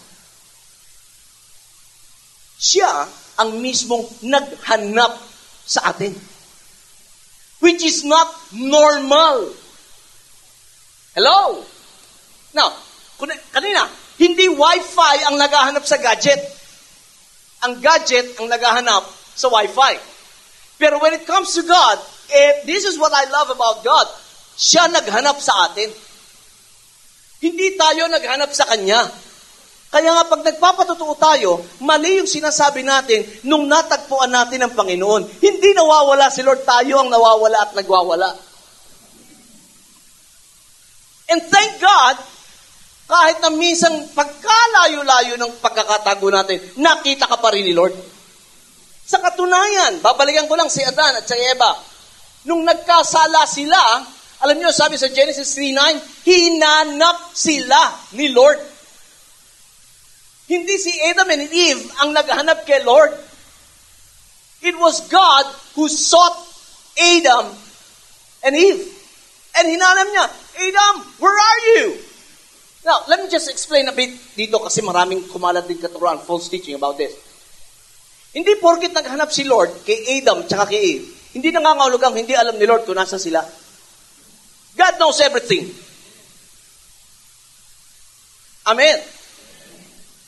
[2.58, 3.08] Siya
[3.40, 5.18] ang mismong naghanap
[5.66, 6.14] sa atin.
[7.62, 9.54] Which is not normal.
[11.14, 11.62] Hello?
[12.58, 12.74] Now,
[13.54, 13.86] kanina,
[14.18, 16.61] hindi Wi-Fi ang naghahanap sa gadget.
[17.62, 19.06] Ang gadget ang naghahanap
[19.38, 19.94] sa Wi-Fi.
[20.82, 21.98] Pero when it comes to God,
[22.34, 24.08] eh, this is what I love about God.
[24.58, 25.90] Siya naghanap sa atin.
[27.42, 29.06] Hindi tayo naghanap sa Kanya.
[29.92, 35.44] Kaya nga pag nagpapatotoo tayo, mali yung sinasabi natin nung natagpuan natin ang Panginoon.
[35.44, 38.30] Hindi nawawala si Lord, tayo ang nawawala at nagwawala.
[41.28, 42.16] And thank God,
[43.12, 47.92] Kahit na minsan pagkalayo-layo ng pagkakatago natin, nakita ka pa rin ni Lord.
[49.04, 51.76] Sa katunayan, babalikan ko lang si Adan at si Eva.
[52.48, 54.00] Nung nagkasala sila,
[54.48, 58.64] alam niyo, sabi sa Genesis 3.9, hinanap sila ni Lord.
[60.48, 63.12] Hindi si Adam and Eve ang naghanap kay Lord.
[64.64, 66.40] It was God who sought
[66.96, 67.52] Adam
[68.48, 68.88] and Eve.
[69.60, 70.26] And hinanap niya,
[70.64, 72.11] Adam, where are you?
[72.82, 76.74] Now, let me just explain a bit dito kasi maraming kumalat din katuruan, false teaching
[76.74, 77.14] about this.
[78.34, 81.06] Hindi porkit naghanap si Lord kay Adam tsaka kay Eve,
[81.38, 83.44] hindi nangangahulugang hindi alam ni Lord kung nasa sila.
[84.74, 85.68] God knows everything.
[88.66, 88.98] Amen.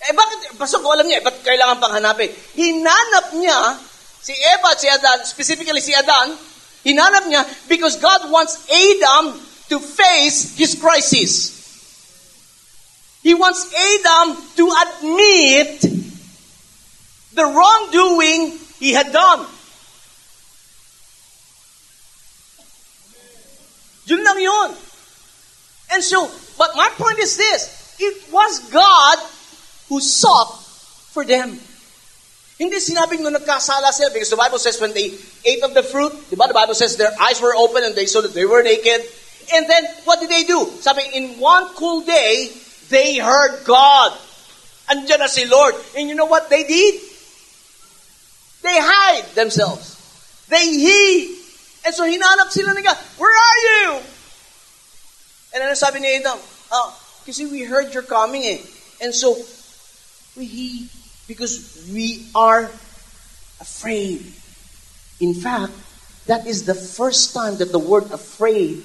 [0.03, 2.27] Eh bakit, basta ko alam niya, eh, ba't kailangan pang hanapin?
[2.59, 3.79] Hinanap niya
[4.19, 6.35] si Eva at si Adan, specifically si Adan,
[6.83, 9.39] hinanap niya because God wants Adam
[9.71, 11.52] to face his crisis.
[13.23, 15.81] He wants Adam to admit
[17.33, 19.47] the wrongdoing he had done.
[24.05, 24.71] Yun lang yun.
[25.93, 29.17] And so, but my point is this, it was God
[29.87, 30.59] who sought
[31.15, 31.57] for them.
[32.59, 36.11] Hindi sinabing nung nagkasala sila because the Bible says when they ate of the fruit,
[36.29, 39.01] the Bible says their eyes were open and they saw that they were naked.
[39.53, 40.65] And then, what did they do?
[40.79, 42.51] Sabi, in one cool day,
[42.89, 44.17] they heard God.
[44.89, 45.75] Andiyan na si Lord.
[45.97, 47.01] And you know what they did?
[48.63, 49.99] They hide themselves.
[50.49, 51.37] They hid.
[51.85, 53.99] And so hinanap sila ni God, where are you?
[55.53, 56.39] And ano sabi ni Adam?
[56.71, 56.89] Oh,
[57.25, 58.59] kasi we heard you're coming eh.
[59.01, 59.35] And so,
[60.37, 60.89] we hid
[61.27, 62.71] because we are
[63.59, 64.23] afraid.
[65.19, 65.73] In fact,
[66.25, 68.83] that is the first time that the word afraid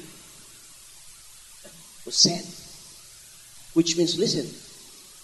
[2.04, 2.58] was said.
[3.74, 4.48] Which means, listen,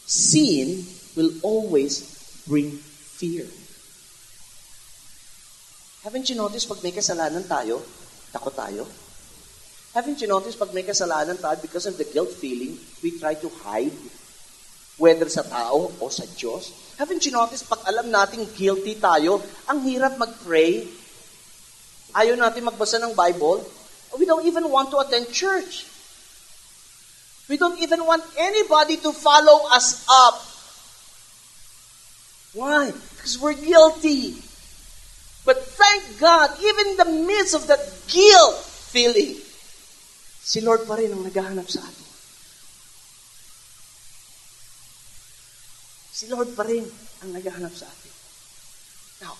[0.06, 0.84] sin
[1.16, 2.04] will always
[2.46, 2.70] bring
[3.18, 3.46] fear.
[6.04, 7.80] Haven't you noticed pag may kasalanan tayo,
[8.28, 8.84] takot tayo?
[9.96, 13.48] Haven't you noticed pag may kasalanan tayo, because of the guilt feeling, we try to
[13.64, 13.96] hide,
[15.00, 16.76] whether sa tao o sa Diyos?
[17.00, 20.84] Haven't you noticed pag alam nating guilty tayo, ang hirap mag-pray,
[22.12, 23.64] ayaw natin magbasa ng Bible,
[24.20, 25.88] we don't even want to attend church.
[27.48, 30.40] We don't even want anybody to follow us up.
[32.54, 32.90] Why?
[32.90, 34.40] Because we're guilty.
[35.44, 39.36] But thank God, even in the midst of that guilt feeling,
[40.40, 42.08] si Lord pa rin ang naghahanap sa atin.
[46.14, 46.86] Si Lord pa rin
[47.26, 48.12] ang naghahanap sa atin.
[49.20, 49.36] Now,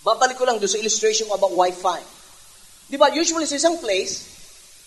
[0.00, 2.00] babalik ko lang doon sa illustration ko about Wi-Fi.
[2.88, 4.24] Di ba, usually sa isang place,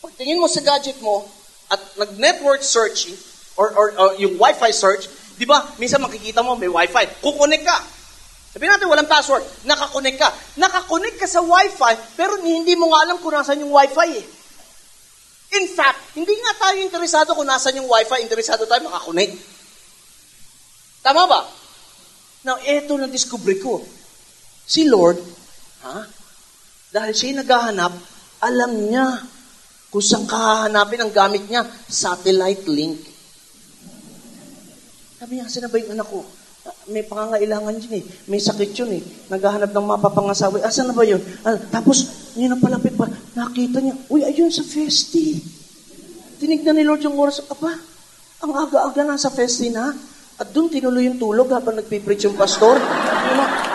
[0.02, 1.30] pag mo sa gadget mo,
[1.72, 3.18] at nag-network searching,
[3.58, 7.78] or, or, or yung Wi-Fi search, di ba, minsan makikita mo may Wi-Fi, kukonek ka.
[8.56, 10.32] Sabihin natin, walang password, nakakonek ka.
[10.56, 14.26] Nakakonek ka sa Wi-Fi, pero hindi mo nga alam kung nasan yung Wi-Fi eh.
[15.60, 19.36] In fact, hindi nga tayo interesado kung nasan yung Wi-Fi, interesado tayo makakonek.
[21.04, 21.42] Tama ba?
[22.46, 23.84] Now, eto na discovery ko.
[24.66, 25.20] Si Lord,
[25.86, 26.08] ha?
[26.96, 27.94] Dahil siya naghahanap,
[28.40, 29.20] alam niya
[29.96, 31.64] kung saan kahanapin ang gamit niya.
[31.88, 33.00] Satellite link.
[35.16, 36.20] Sabi niya, saan na anak ko?
[36.92, 38.06] May pangangailangan dyan eh.
[38.28, 39.02] May sakit yun eh.
[39.32, 40.68] Naghahanap ng mapapangasawi.
[40.68, 41.24] Asan na ba yun?
[41.48, 43.08] Ah, tapos, yun ang palapit pa.
[43.40, 45.40] Nakita niya, uy, ayun sa festi.
[46.44, 47.40] Tinignan ni Lord yung oras.
[47.48, 47.72] Aba,
[48.44, 49.96] ang aga-aga na sa festi na.
[50.36, 52.76] At doon tinuloy yung tulog habang nagpipreach yung pastor.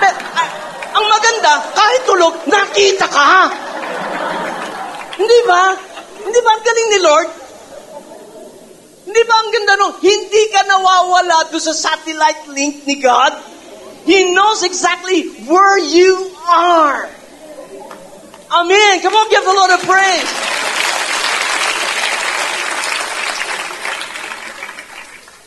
[0.05, 0.49] Pero, ah,
[1.01, 3.33] ang maganda, kahit tulog, nakita ka.
[5.17, 5.90] Hindi ba?
[6.31, 7.29] Hindi ba ang galing ni Lord?
[9.11, 13.35] Hindi ba ang ganda nung hindi ka nawawala doon sa satellite link ni God?
[14.07, 17.11] He knows exactly where you are.
[18.47, 19.03] Amen.
[19.03, 20.31] Come on, give the Lord a praise.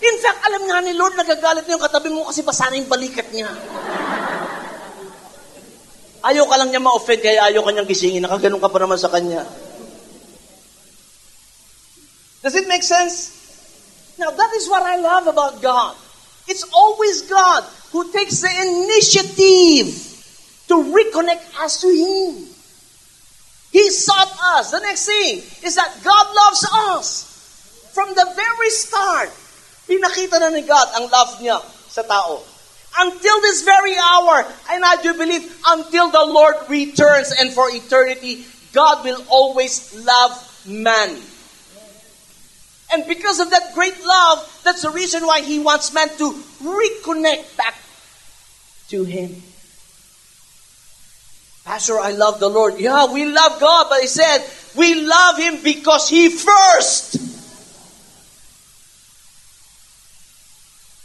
[0.03, 2.91] In fact, alam nga ni Lord, nagagalit na yung katabi mo kasi basa na yung
[2.91, 3.47] balikat niya.
[6.27, 8.27] Ayaw ka lang niya ma-offend, kaya ayaw ka niyang gisingin.
[8.27, 9.47] Nakaganon ka pa naman sa kanya.
[12.43, 13.31] Does it make sense?
[14.19, 15.95] Now, that is what I love about God.
[16.47, 19.87] It's always God who takes the initiative
[20.67, 22.45] to reconnect us to Him.
[23.71, 24.71] He sought us.
[24.71, 26.67] The next thing is that God loves
[26.99, 27.29] us.
[27.93, 29.29] From the very start,
[29.87, 32.41] pinakita na ni God ang love niya sa tao.
[32.97, 38.45] Until this very hour, and I do believe until the Lord returns and for eternity,
[38.73, 40.33] God will always love
[40.65, 41.17] man.
[42.93, 46.31] And because of that great love, that's the reason why He wants man to
[46.61, 47.73] reconnect back
[48.89, 49.41] to Him.
[51.65, 52.77] Pastor, I love the Lord.
[52.77, 54.45] Yeah, we love God, but He said,
[54.77, 57.17] we love Him because He first.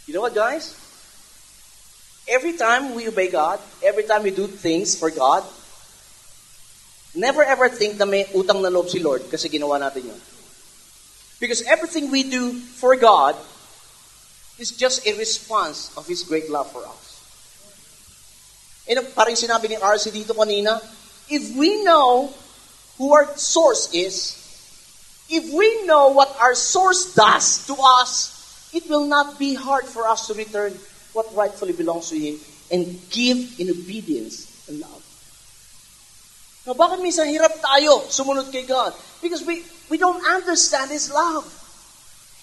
[0.06, 0.76] You know what, guys?
[2.28, 5.42] Every time we obey God, every time we do things for God,
[7.14, 10.20] never ever think na may utang na loob si Lord kasi ginawa natin yun.
[11.40, 13.36] Because everything we do for God
[14.58, 17.08] is just a response of His great love for us.
[18.88, 20.82] Eh, and parang sinabi ni RC dito kanina,
[21.30, 22.32] if we know
[22.98, 24.34] who our source is,
[25.30, 28.34] if we know what our source does to us,
[28.74, 30.72] it will not be hard for us to return
[31.12, 32.40] what rightfully belongs to Him
[32.72, 34.97] and give in obedience and love.
[36.68, 38.92] Now, bakit minsan hirap tayo sumunod kay God?
[39.24, 41.48] Because we, we don't understand His love.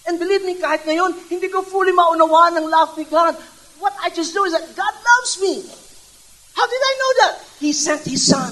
[0.09, 3.37] And believe me, kahit ngayon, hindi ko fully maunawaan ng love ni God.
[3.77, 5.61] What I just know is that God loves me.
[6.57, 7.33] How did I know that?
[7.61, 8.49] He sent His Son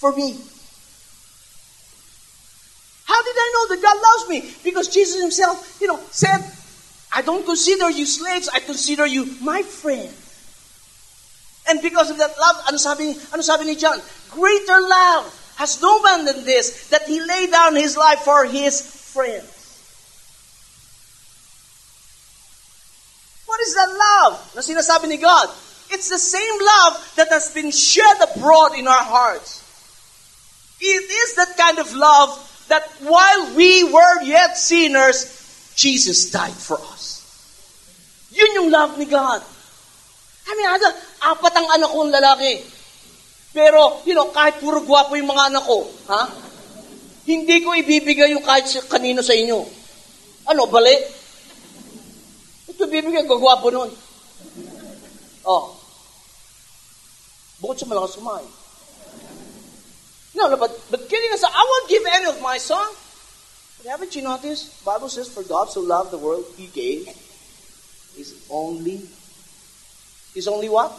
[0.00, 0.32] for me.
[3.04, 4.38] How did I know that God loves me?
[4.64, 6.40] Because Jesus Himself, you know, said,
[7.12, 10.08] I don't consider you slaves, I consider you my friend.
[11.68, 13.98] And because of that love, ano sabi, ano sabi ni John?
[14.30, 18.80] Greater love has no man than this, that he laid down his life for his
[18.80, 19.52] friends.
[23.46, 25.48] What is that love na sinasabi ni God?
[25.90, 29.62] It's the same love that has been shed abroad in our hearts.
[30.80, 32.36] It is that kind of love
[32.68, 37.22] that while we were yet sinners, Jesus died for us.
[38.30, 39.42] Yun yung love ni God.
[40.48, 40.90] I mean, ada,
[41.20, 42.52] apat ang anak kong lalaki.
[43.56, 46.28] Pero, you know, kahit puro gwapo yung mga anak ko, ha?
[47.26, 49.58] Hindi ko ibibigay yung kahit kanino sa inyo.
[50.46, 50.94] Ano, bali?
[52.68, 53.90] Ito ibibigay, gagwapo nun.
[55.46, 55.72] Oh.
[57.64, 58.46] Bukod sa malakas kumain.
[60.36, 62.84] No, no, but, but kidding aside, I won't give any of my son.
[63.80, 64.84] But haven't you noticed?
[64.84, 67.08] Bible says, for God so loved the world, He gave
[68.12, 69.00] His only,
[70.34, 70.92] His only what?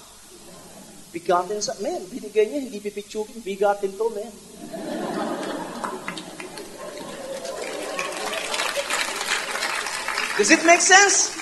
[1.13, 1.77] Begotten son.
[1.81, 3.39] Man, binigay niya, hindi pipitsugin.
[3.41, 4.31] Bigatin to, man.
[10.37, 11.33] Does it make sense?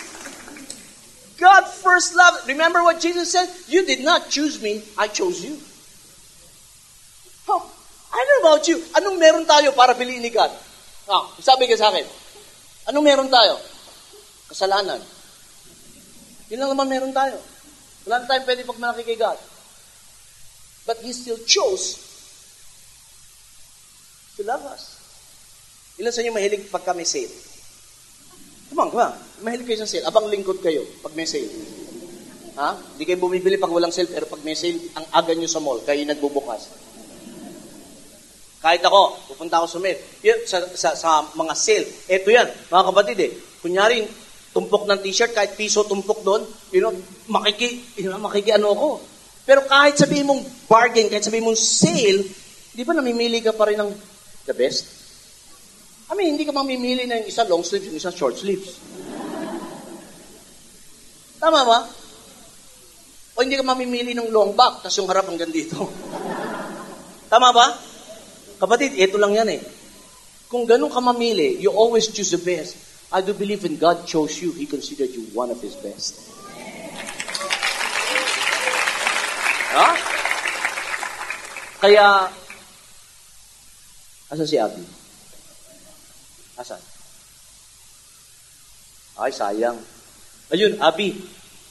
[1.36, 2.48] God first loved.
[2.48, 3.52] Remember what Jesus said?
[3.68, 5.60] You did not choose me, I chose you.
[7.50, 7.60] Oh,
[8.14, 8.80] I don't know about you.
[8.96, 10.50] Anong meron tayo para piliin ni God?
[11.12, 12.08] Ah, sabi ka sa akin,
[12.88, 13.60] anong meron tayo?
[14.48, 15.04] Kasalanan.
[16.50, 17.36] Yun lang naman meron tayo.
[18.08, 19.38] Wala na tayong pwede pagmalaki kay God.
[20.86, 21.98] But He still chose
[24.38, 24.96] to love us.
[25.98, 27.32] Ilan sa inyo mahilig pagka may sale?
[28.70, 29.14] Come on, come on.
[29.46, 30.06] Mahilig kayo sa sale.
[30.06, 31.48] Abang lingkod kayo pag may sale.
[32.56, 32.76] Ha?
[32.96, 35.80] Hindi kayo bumibili pag walang sale, pero pag may sale, ang aga nyo sa mall,
[35.84, 36.72] kayo nagbubukas.
[38.60, 41.88] Kahit ako, pupunta ako sa mall, yun, sa, sa, sa mga sale.
[42.12, 43.32] Ito yan, mga kapatid eh.
[43.64, 44.04] Kunyari,
[44.56, 46.92] tumpok ng t-shirt, kahit piso tumpok doon, you know,
[47.28, 48.90] makiki, you know, makiki ano ako.
[49.46, 52.26] Pero kahit sabihin mong bargain, kahit sabihin mong sale,
[52.74, 53.94] di ba namimili ka pa rin ng
[54.50, 54.90] the best?
[56.10, 58.78] I mean, hindi ka mamimili ng isa long sleeves, yung isa short sleeves.
[61.38, 61.80] Tama ba?
[63.38, 65.78] O hindi ka mamimili ng long back, tapos yung harap hanggang dito.
[67.30, 67.74] Tama ba?
[68.58, 69.62] Kapatid, ito lang yan eh.
[70.50, 72.78] Kung ganun ka mamili, you always choose the best.
[73.14, 76.35] I do believe when God chose you, He considered you one of His best.
[79.76, 79.88] Ha?
[81.84, 82.32] Kaya,
[84.32, 84.80] asa si Abby?
[86.56, 86.80] Asan?
[89.20, 89.76] Ay, sayang.
[90.48, 91.20] Ayun, Abi,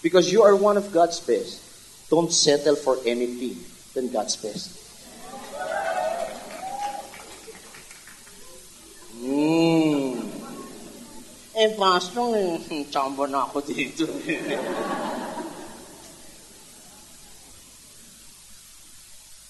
[0.05, 1.65] because you are one of God's best,
[2.13, 3.57] don't settle for anything
[3.97, 4.77] than God's best.
[9.17, 10.21] Hmm.
[11.57, 14.05] Eh, pastor, eh, chamba na ako dito.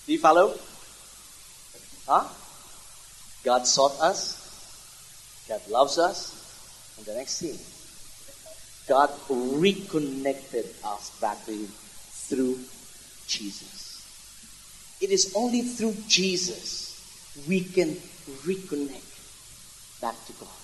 [0.07, 0.55] Do you follow?
[2.07, 2.29] Huh?
[3.45, 4.41] God sought us.
[5.49, 6.33] God loves us.
[6.97, 7.57] And the next thing,
[8.89, 11.69] God reconnected us back to Him
[12.29, 12.59] through
[13.27, 14.05] Jesus.
[15.01, 16.85] It is only through Jesus
[17.49, 17.97] we can
[18.45, 19.11] reconnect
[20.01, 20.61] back to God.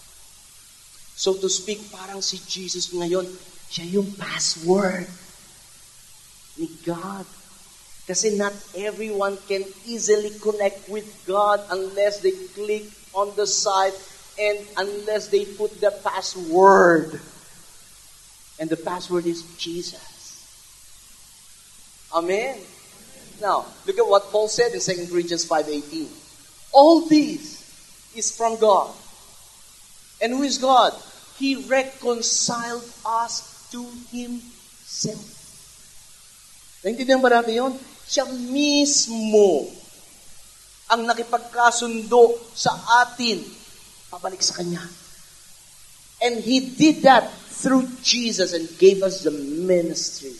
[1.16, 3.28] So to speak, parang si Jesus ngayon,
[3.68, 5.08] siya yung password
[6.56, 7.24] ni God.
[8.10, 13.94] Kasi not everyone can easily connect with God unless they click on the site
[14.34, 17.14] and unless they put the password.
[18.58, 20.02] And the password is Jesus.
[22.10, 22.58] Amen.
[23.38, 26.10] Now, look at what Paul said in 2 Corinthians 5.18.
[26.74, 27.62] All this
[28.18, 28.90] is from God.
[30.18, 30.98] And who is God?
[31.38, 35.30] He reconciled us to Himself.
[36.82, 37.72] Naintindihan ba natin yun?
[38.10, 39.70] Siya mismo
[40.90, 42.74] ang nakipagkasundo sa
[43.06, 43.38] atin
[44.10, 44.82] pabalik sa Kanya.
[46.18, 50.34] And He did that through Jesus and gave us the ministry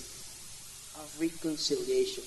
[0.98, 2.26] of reconciliation.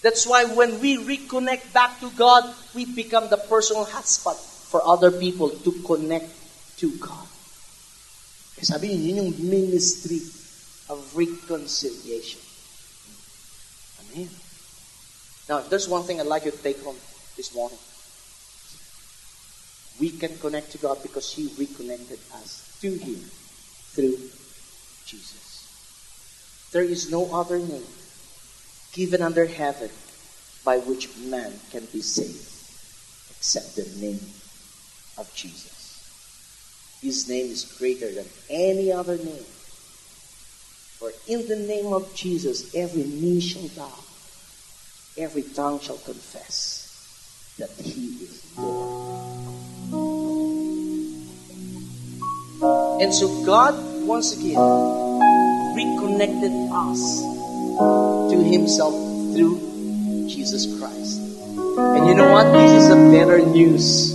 [0.00, 5.12] That's why when we reconnect back to God, we become the personal hotspot for other
[5.12, 6.28] people to connect
[6.80, 7.28] to God.
[8.56, 10.20] Kaya sabi niyo, yun yung ministry
[10.88, 12.40] of reconciliation.
[14.08, 14.43] Amen.
[15.48, 16.96] Now, there's one thing I'd like you to take home
[17.36, 17.78] this morning.
[20.00, 23.20] We can connect to God because He reconnected us to Him
[23.94, 24.16] through
[25.06, 26.68] Jesus.
[26.72, 27.86] There is no other name
[28.92, 29.90] given under heaven
[30.64, 32.50] by which man can be saved
[33.30, 34.20] except the name
[35.18, 35.74] of Jesus.
[37.02, 39.44] His name is greater than any other name.
[40.98, 43.92] For in the name of Jesus, every knee shall bow,
[45.16, 46.90] every tongue shall confess
[47.58, 49.04] that He is Lord.
[53.02, 53.74] And so God,
[54.06, 54.58] once again,
[55.74, 57.20] reconnected us
[58.30, 58.94] to Himself
[59.34, 59.58] through
[60.26, 61.20] Jesus Christ.
[61.58, 62.50] And you know what?
[62.52, 64.10] This is the better news.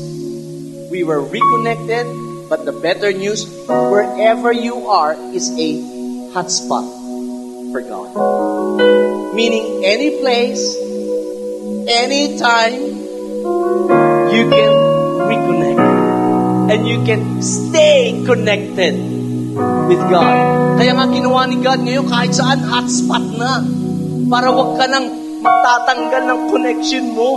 [0.91, 2.08] We were reconnected,
[2.50, 5.80] but the better news, wherever you are, is a
[6.36, 9.34] hotspot for God.
[9.34, 10.76] Meaning, any place,
[11.90, 12.78] any time,
[14.30, 14.72] you can
[15.26, 15.82] reconnect.
[16.70, 18.94] And you can stay connected
[19.90, 20.38] with God.
[20.78, 23.66] Kaya nga ginawa ni God ngayon kahit saan hotspot na.
[24.30, 25.10] Para wag ka nang
[25.42, 27.32] magtatanggal ng connection mo.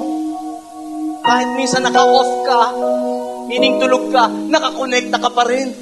[1.25, 2.63] Kahit minsan naka-off ka,
[3.49, 5.73] meaning tulog ka, nakakonekta ka pa rin.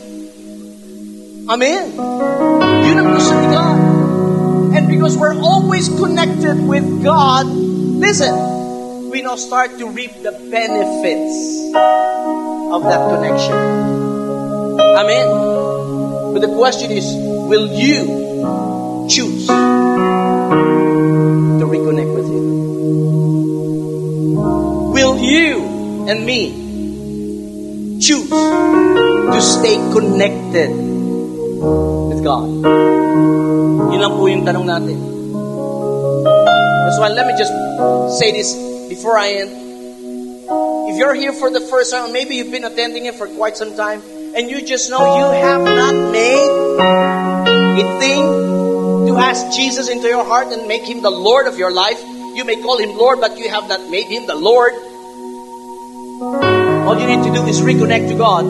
[1.51, 1.91] Amen.
[2.87, 3.79] Yun ang gusto ni God.
[4.79, 7.51] And because we're always connected with God,
[7.99, 8.60] listen,
[9.11, 11.35] we now start to reap the benefits
[11.75, 13.59] of that connection.
[14.79, 15.27] Amen.
[16.33, 17.11] But the question is,
[17.51, 18.07] will you
[19.11, 19.53] choose to
[21.67, 22.47] reconnect with Him?
[24.95, 26.55] Will you and me
[27.99, 32.47] choose to stay connected with God?
[33.91, 35.03] Yun lang po yung tanong natin.
[36.87, 37.51] That's why let me just
[38.15, 39.51] say this before I end.
[40.91, 43.76] If you're here for the first time, maybe you've been attending it for quite some
[43.76, 44.03] time,
[44.34, 46.51] and you just know you have not made
[47.78, 48.22] a thing
[49.07, 52.03] to ask Jesus into your heart and make him the Lord of your life.
[52.34, 54.74] You may call him Lord, but you have not made him the Lord.
[56.84, 58.45] All you need to do is reconnect to God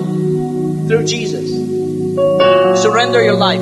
[0.88, 1.52] through Jesus.
[2.82, 3.60] Surrender your life.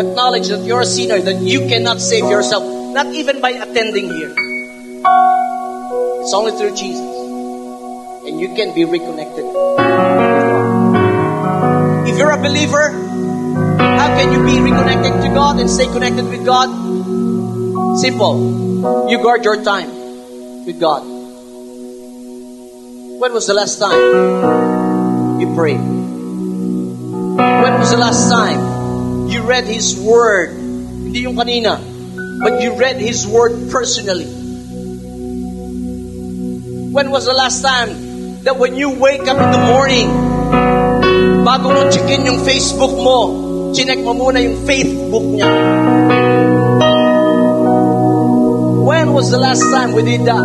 [0.00, 4.34] Acknowledge that you're a sinner, that you cannot save yourself, not even by attending here.
[6.20, 7.00] It's only through Jesus.
[7.00, 9.44] And you can be reconnected.
[12.04, 12.90] If you're a believer,
[13.96, 16.68] how can you be reconnected to God and stay connected with God?
[17.98, 19.08] Simple.
[19.10, 19.88] You guard your time
[20.66, 21.02] with God.
[23.20, 25.80] When was the last time you prayed?
[27.40, 30.50] When was the last time you read His Word?
[30.52, 31.80] Hindi yung kanina.
[32.44, 34.39] But you read His Word personally.
[36.90, 40.10] When was the last time that when you wake up in the morning,
[41.46, 45.46] bago mo checkin yung Facebook mo, chinek mo muna yung Facebook niya?
[48.82, 50.42] When was the last time we did that?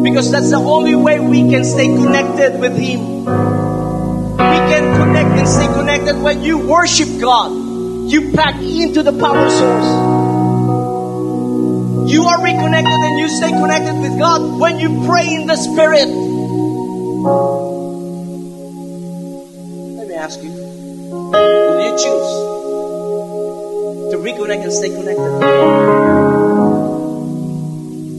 [0.00, 3.28] Because that's the only way we can stay connected with Him.
[4.40, 7.52] We can connect and stay connected when you worship God.
[8.08, 10.11] You pack into the power source.
[12.06, 16.08] You are reconnected and you stay connected with God when you pray in the Spirit.
[19.96, 22.30] Let me ask you will you choose
[24.12, 25.32] to reconnect and stay connected?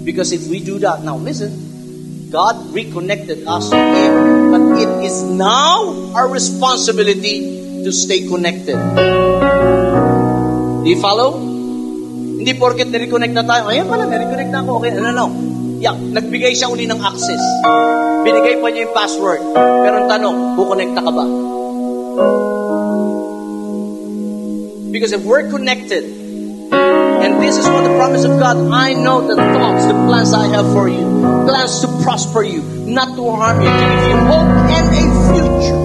[0.05, 5.23] Because if we do that, now listen, God reconnected us to Him, but it is
[5.23, 8.77] now our responsibility to stay connected.
[10.83, 11.52] Do you follow?
[12.43, 15.27] Hindi porket na-reconnect na tayo, ayan pala, na-reconnect na ako, okay, no, no, no.
[15.79, 17.39] Yeah, nagbigay siya uli ng access.
[18.27, 19.39] Binigay pa niya yung password.
[19.55, 21.23] Pero ang tanong, kukonekta ka ba?
[24.91, 26.03] Because if we're connected,
[27.23, 30.51] and this is what the promise of God, I know the thoughts, the plans I
[30.51, 31.07] have for you,
[31.47, 32.59] plans to prosper you,
[32.91, 35.79] not to harm you, to give you hope and a future.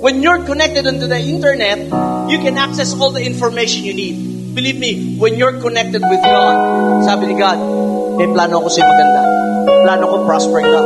[0.00, 1.92] When you're connected onto the internet,
[2.32, 4.35] you can access all the information you need.
[4.56, 7.60] Believe me, when you're connected with God, sabi ni God,
[8.16, 9.20] may plano ako sa'yo maganda.
[9.84, 10.80] Plano ko prosper ka.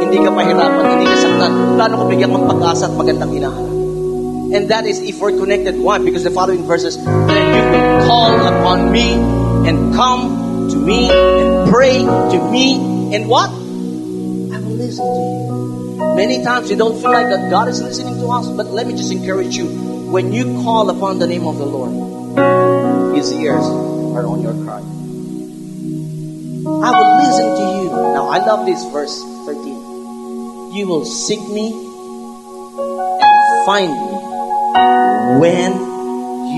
[0.00, 1.52] Hindi ka pahirapan, hindi ka saktan.
[1.76, 3.76] Plano ko bigyan kang pag-asa at magandang hinahanap.
[4.56, 5.76] And that is if we're connected.
[5.76, 6.00] Why?
[6.00, 9.12] Because the following verses, then you will call upon me
[9.68, 12.80] and come to me and pray to me
[13.12, 13.52] and what?
[13.52, 16.16] I will listen to you.
[16.16, 18.96] Many times you don't feel like that God is listening to us, but let me
[18.96, 19.68] just encourage you.
[20.08, 22.19] When you call upon the name of the Lord,
[23.20, 23.60] His ears
[24.16, 24.80] are on your cry.
[26.80, 27.90] I will listen to you.
[28.16, 30.72] Now I love this verse 13.
[30.72, 31.68] You will seek me
[33.20, 34.12] and find me
[35.36, 35.76] when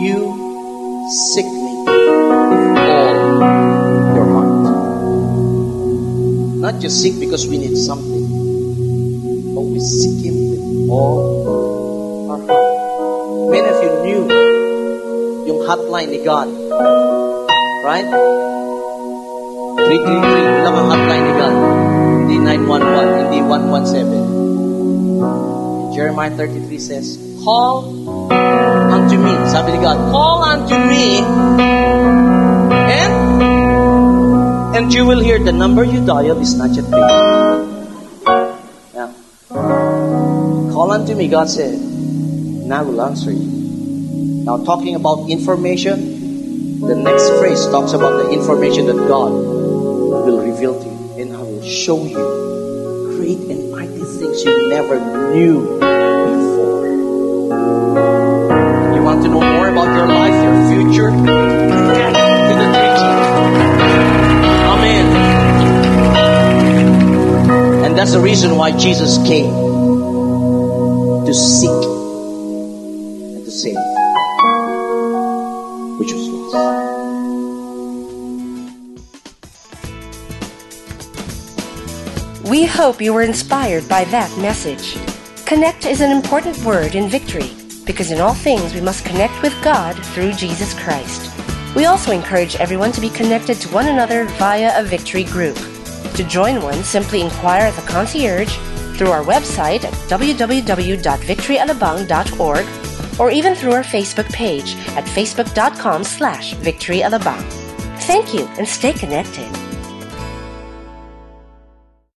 [0.07, 3.43] you seek me with all
[4.15, 4.63] your heart.
[6.63, 8.23] Not just seek because we need something,
[9.53, 13.51] but we seek Him with all our heart.
[13.51, 14.62] Many of you knew
[15.53, 16.49] yung hotline ni God.
[17.85, 18.09] Right?
[18.09, 21.53] 333 lang ang hotline ni God.
[22.25, 25.93] Hindi 911, hindi 117.
[25.93, 27.85] Jeremiah 33 says, Call
[28.97, 29.37] unto me.
[29.53, 31.21] Sabi ni God, call unto me
[32.89, 33.13] and
[34.73, 37.13] and you will hear the number you dial is not yet paid.
[38.97, 39.13] Yeah.
[40.73, 43.62] Call unto me, God said, and I will answer you.
[44.45, 50.83] Now talking about information, the next phrase talks about the information that God will reveal
[50.83, 51.23] to you.
[51.23, 52.19] And I will show you
[53.17, 54.99] great and mighty things you never
[55.33, 56.89] knew before.
[58.97, 61.11] You want to know more about your life, your future?
[61.13, 62.13] Get
[62.49, 62.67] to the.
[64.75, 65.07] Amen.
[67.85, 69.55] And that's the reason why Jesus came
[71.27, 71.92] to seek
[82.63, 84.97] We hope you were inspired by that message.
[85.47, 87.51] Connect is an important word in victory
[87.85, 91.29] because in all things we must connect with God through Jesus Christ.
[91.75, 95.57] We also encourage everyone to be connected to one another via a victory group.
[96.15, 98.57] To join one, simply inquire at the concierge
[98.97, 102.67] through our website at www.victoryalabang.org
[103.19, 107.43] or even through our Facebook page at facebook.com slash victoryalabang.
[108.03, 109.62] Thank you and stay connected.